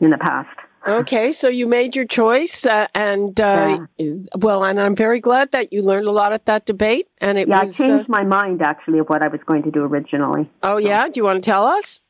[0.00, 0.48] in the past.
[0.86, 4.14] Okay, so you made your choice, uh, and uh, yeah.
[4.38, 7.06] well, and I'm very glad that you learned a lot at that debate.
[7.18, 9.70] And it yeah, was, I changed my mind actually of what I was going to
[9.70, 10.50] do originally.
[10.62, 12.02] Oh yeah, do you want to tell us?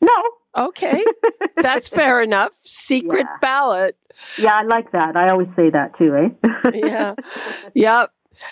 [0.00, 0.10] No.
[0.56, 1.04] Okay,
[1.56, 2.58] that's fair enough.
[2.64, 3.36] Secret yeah.
[3.40, 3.96] ballot.
[4.38, 5.16] Yeah, I like that.
[5.16, 6.70] I always say that too, eh?
[6.74, 7.14] yeah,
[7.74, 8.06] yeah.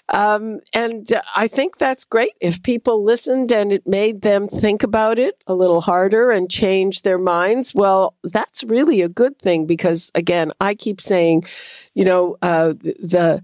[0.09, 2.33] Um, and I think that's great.
[2.41, 7.03] If people listened and it made them think about it a little harder and change
[7.03, 11.45] their minds, well, that's really a good thing because again, I keep saying,
[11.95, 13.43] you know, uh, the,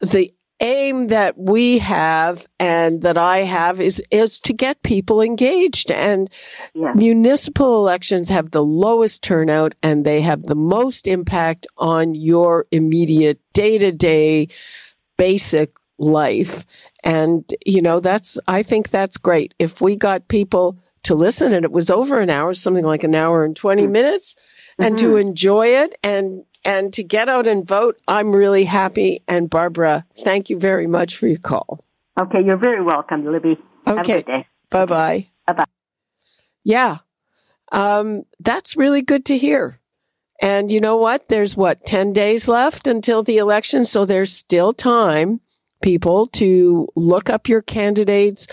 [0.00, 5.90] the aim that we have and that I have is, is to get people engaged
[5.90, 6.28] and
[6.74, 6.92] yeah.
[6.94, 13.40] municipal elections have the lowest turnout and they have the most impact on your immediate
[13.52, 14.48] day to day
[15.18, 16.64] basic life.
[17.04, 19.52] And, you know, that's, I think that's great.
[19.58, 23.14] If we got people to listen and it was over an hour, something like an
[23.14, 23.92] hour and 20 mm-hmm.
[23.92, 24.36] minutes
[24.78, 29.22] and to enjoy it and, and to get out and vote, I'm really happy.
[29.28, 31.80] And Barbara, thank you very much for your call.
[32.18, 32.42] Okay.
[32.44, 33.58] You're very welcome, Libby.
[33.86, 34.46] Okay.
[34.70, 35.28] Bye bye.
[35.46, 35.64] Bye bye.
[36.64, 36.98] Yeah.
[37.72, 39.80] Um, that's really good to hear.
[40.40, 41.28] And you know what?
[41.28, 43.84] There's what, 10 days left until the election.
[43.84, 45.40] So there's still time,
[45.82, 48.46] people, to look up your candidates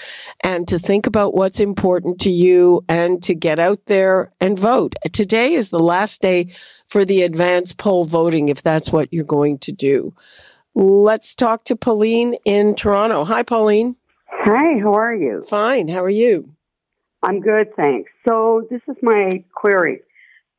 [0.43, 4.95] and to think about what's important to you and to get out there and vote.
[5.13, 6.47] Today is the last day
[6.87, 10.13] for the advance poll voting, if that's what you're going to do.
[10.73, 13.23] Let's talk to Pauline in Toronto.
[13.25, 13.95] Hi, Pauline.
[14.27, 15.43] Hi, how are you?
[15.47, 15.87] Fine.
[15.87, 16.49] How are you?
[17.23, 18.11] I'm good, thanks.
[18.27, 20.01] So, this is my query.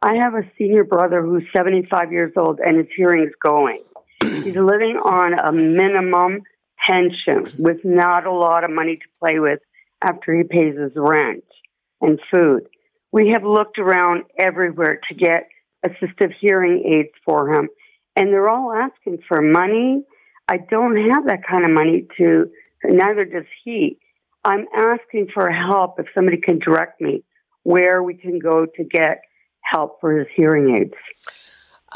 [0.02, 3.82] I have a senior brother who's 75 years old and his hearing is going.
[4.22, 6.42] He's living on a minimum
[6.86, 9.60] pension with not a lot of money to play with
[10.02, 11.44] after he pays his rent
[12.00, 12.68] and food.
[13.12, 15.48] We have looked around everywhere to get
[15.84, 17.68] assistive hearing aids for him,
[18.14, 20.04] and they're all asking for money.
[20.48, 22.50] I don't have that kind of money to,
[22.84, 23.98] neither does he.
[24.44, 27.24] I'm asking for help if somebody can direct me
[27.62, 29.22] where we can go to get
[29.70, 30.94] help for his hearing aids.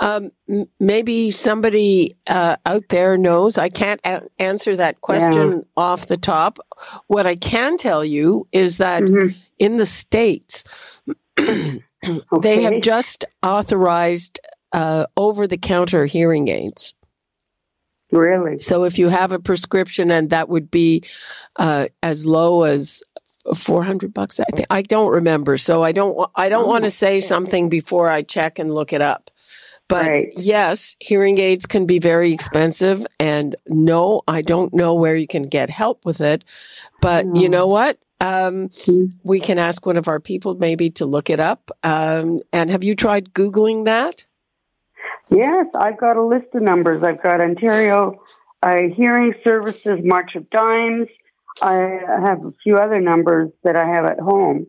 [0.01, 0.31] Um,
[0.79, 3.59] maybe somebody uh, out there knows.
[3.59, 5.63] I can't a- answer that question yeah.
[5.77, 6.59] off the top.
[7.09, 9.37] What I can tell you is that mm-hmm.
[9.59, 11.03] in the States,
[11.39, 11.83] okay.
[12.41, 14.41] they have just authorized
[14.73, 16.95] uh, over the counter hearing aids.
[18.13, 18.59] Really?
[18.59, 21.05] So if you have a prescription and that would be
[21.57, 23.03] uh, as low as
[23.55, 26.91] 400 bucks I think I don't remember so I don't I don't oh, want to
[26.91, 29.31] say something before I check and look it up
[29.91, 33.05] But yes, hearing aids can be very expensive.
[33.19, 36.45] And no, I don't know where you can get help with it.
[37.01, 37.99] But you know what?
[38.21, 38.71] Um,
[39.25, 41.71] we can ask one of our people maybe to look it up.
[41.83, 44.27] Um, and have you tried Googling that?
[45.29, 47.03] Yes, I've got a list of numbers.
[47.03, 48.23] I've got Ontario
[48.63, 51.09] uh, Hearing Services March of Dimes.
[51.63, 54.67] I have a few other numbers that I have at home.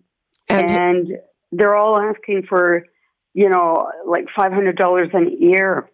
[0.50, 1.18] And,
[1.52, 2.86] they're all asking for,
[3.34, 5.90] you know, like $500 an ear.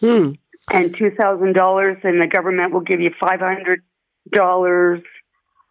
[0.00, 0.32] Hmm.
[0.70, 5.02] And $2,000, and the government will give you $500.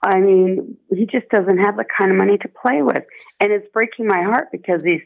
[0.04, 3.04] I mean, he just doesn't have the kind of money to play with.
[3.40, 5.02] And it's breaking my heart because he's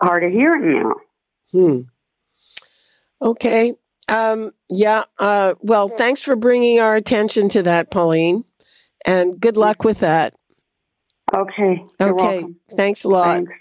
[0.00, 0.94] hard of hearing now.
[1.50, 1.80] Hmm.
[3.22, 3.74] Okay.
[4.08, 5.04] Um, yeah.
[5.18, 8.44] Uh, well, thanks for bringing our attention to that, Pauline.
[9.04, 10.34] And good luck with that.
[11.34, 11.84] Okay.
[12.00, 12.24] You're okay.
[12.24, 12.56] welcome.
[12.74, 13.44] Thanks a lot.
[13.44, 13.52] Thanks.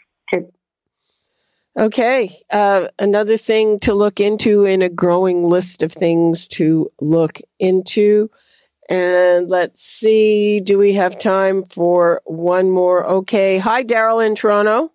[1.77, 2.31] Okay.
[2.49, 8.31] Uh, another thing to look into in a growing list of things to look into.
[8.89, 13.05] And let's see, do we have time for one more?
[13.05, 13.59] Okay.
[13.59, 14.91] Hi, Daryl in Toronto.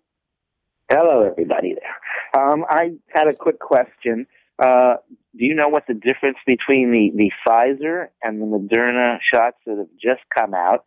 [0.89, 2.43] Hello, everybody there.
[2.43, 4.27] Um, I had a quick question.
[4.59, 4.95] Uh,
[5.37, 9.77] do you know what the difference between the, the Pfizer and the Moderna shots that
[9.77, 10.85] have just come out?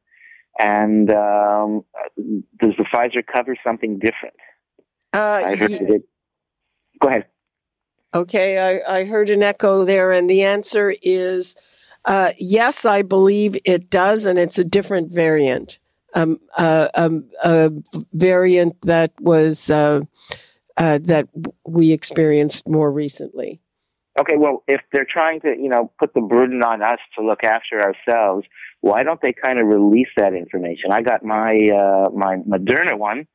[0.58, 1.84] And um,
[2.16, 4.36] does the Pfizer cover something different?
[5.12, 6.02] Uh, I heard.
[7.00, 7.26] Go ahead.
[8.14, 11.56] Okay, I, I heard an echo there, and the answer is
[12.06, 15.78] uh, yes, I believe it does, and it's a different variant.
[16.14, 17.70] Um, uh, um, a
[18.12, 20.00] variant that was uh,
[20.76, 21.28] uh, that
[21.66, 23.60] we experienced more recently.
[24.18, 27.44] Okay, well, if they're trying to, you know, put the burden on us to look
[27.44, 28.46] after ourselves,
[28.80, 30.90] why don't they kind of release that information?
[30.90, 33.26] I got my uh, my Moderna one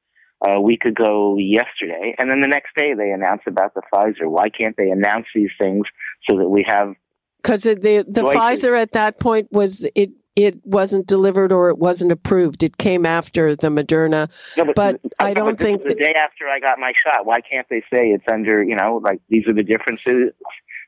[0.43, 4.27] a week ago yesterday, and then the next day they announced about the Pfizer.
[4.27, 5.85] Why can't they announce these things
[6.27, 6.95] so that we have
[7.43, 8.21] Because the the.
[8.21, 12.63] Pfizer at that point was it it wasn't delivered or it wasn't approved.
[12.63, 16.47] It came after the Moderna, No, but, I don't this think was the day after
[16.47, 17.25] I got my shot.
[17.25, 18.63] Why can't they say it's under?
[18.63, 20.31] You know, like these are the differences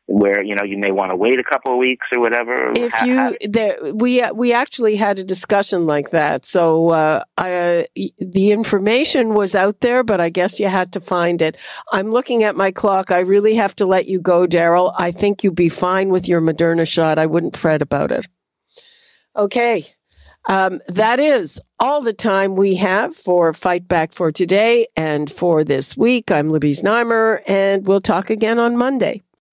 [0.06, 2.72] where you know you may want to wait a couple of weeks or whatever.
[2.76, 6.46] if Ha- you there we we actually had a discussion like that.
[6.46, 7.88] So uh, I,
[8.18, 11.58] the information was out there but i guess you had to find it.
[11.92, 13.12] I'm looking at my clock.
[13.12, 14.94] I really have to let you go daryl.
[14.98, 17.18] I think you'd be fine with your moderna shot.
[17.20, 18.28] I wouldn't fret about it.
[19.36, 19.86] Okay.
[20.50, 25.64] Um, that is all the time we have for Fight Back for today and for
[25.64, 26.32] this week.
[26.32, 29.22] I'm Libby Znaimer, and we'll talk again on Monday.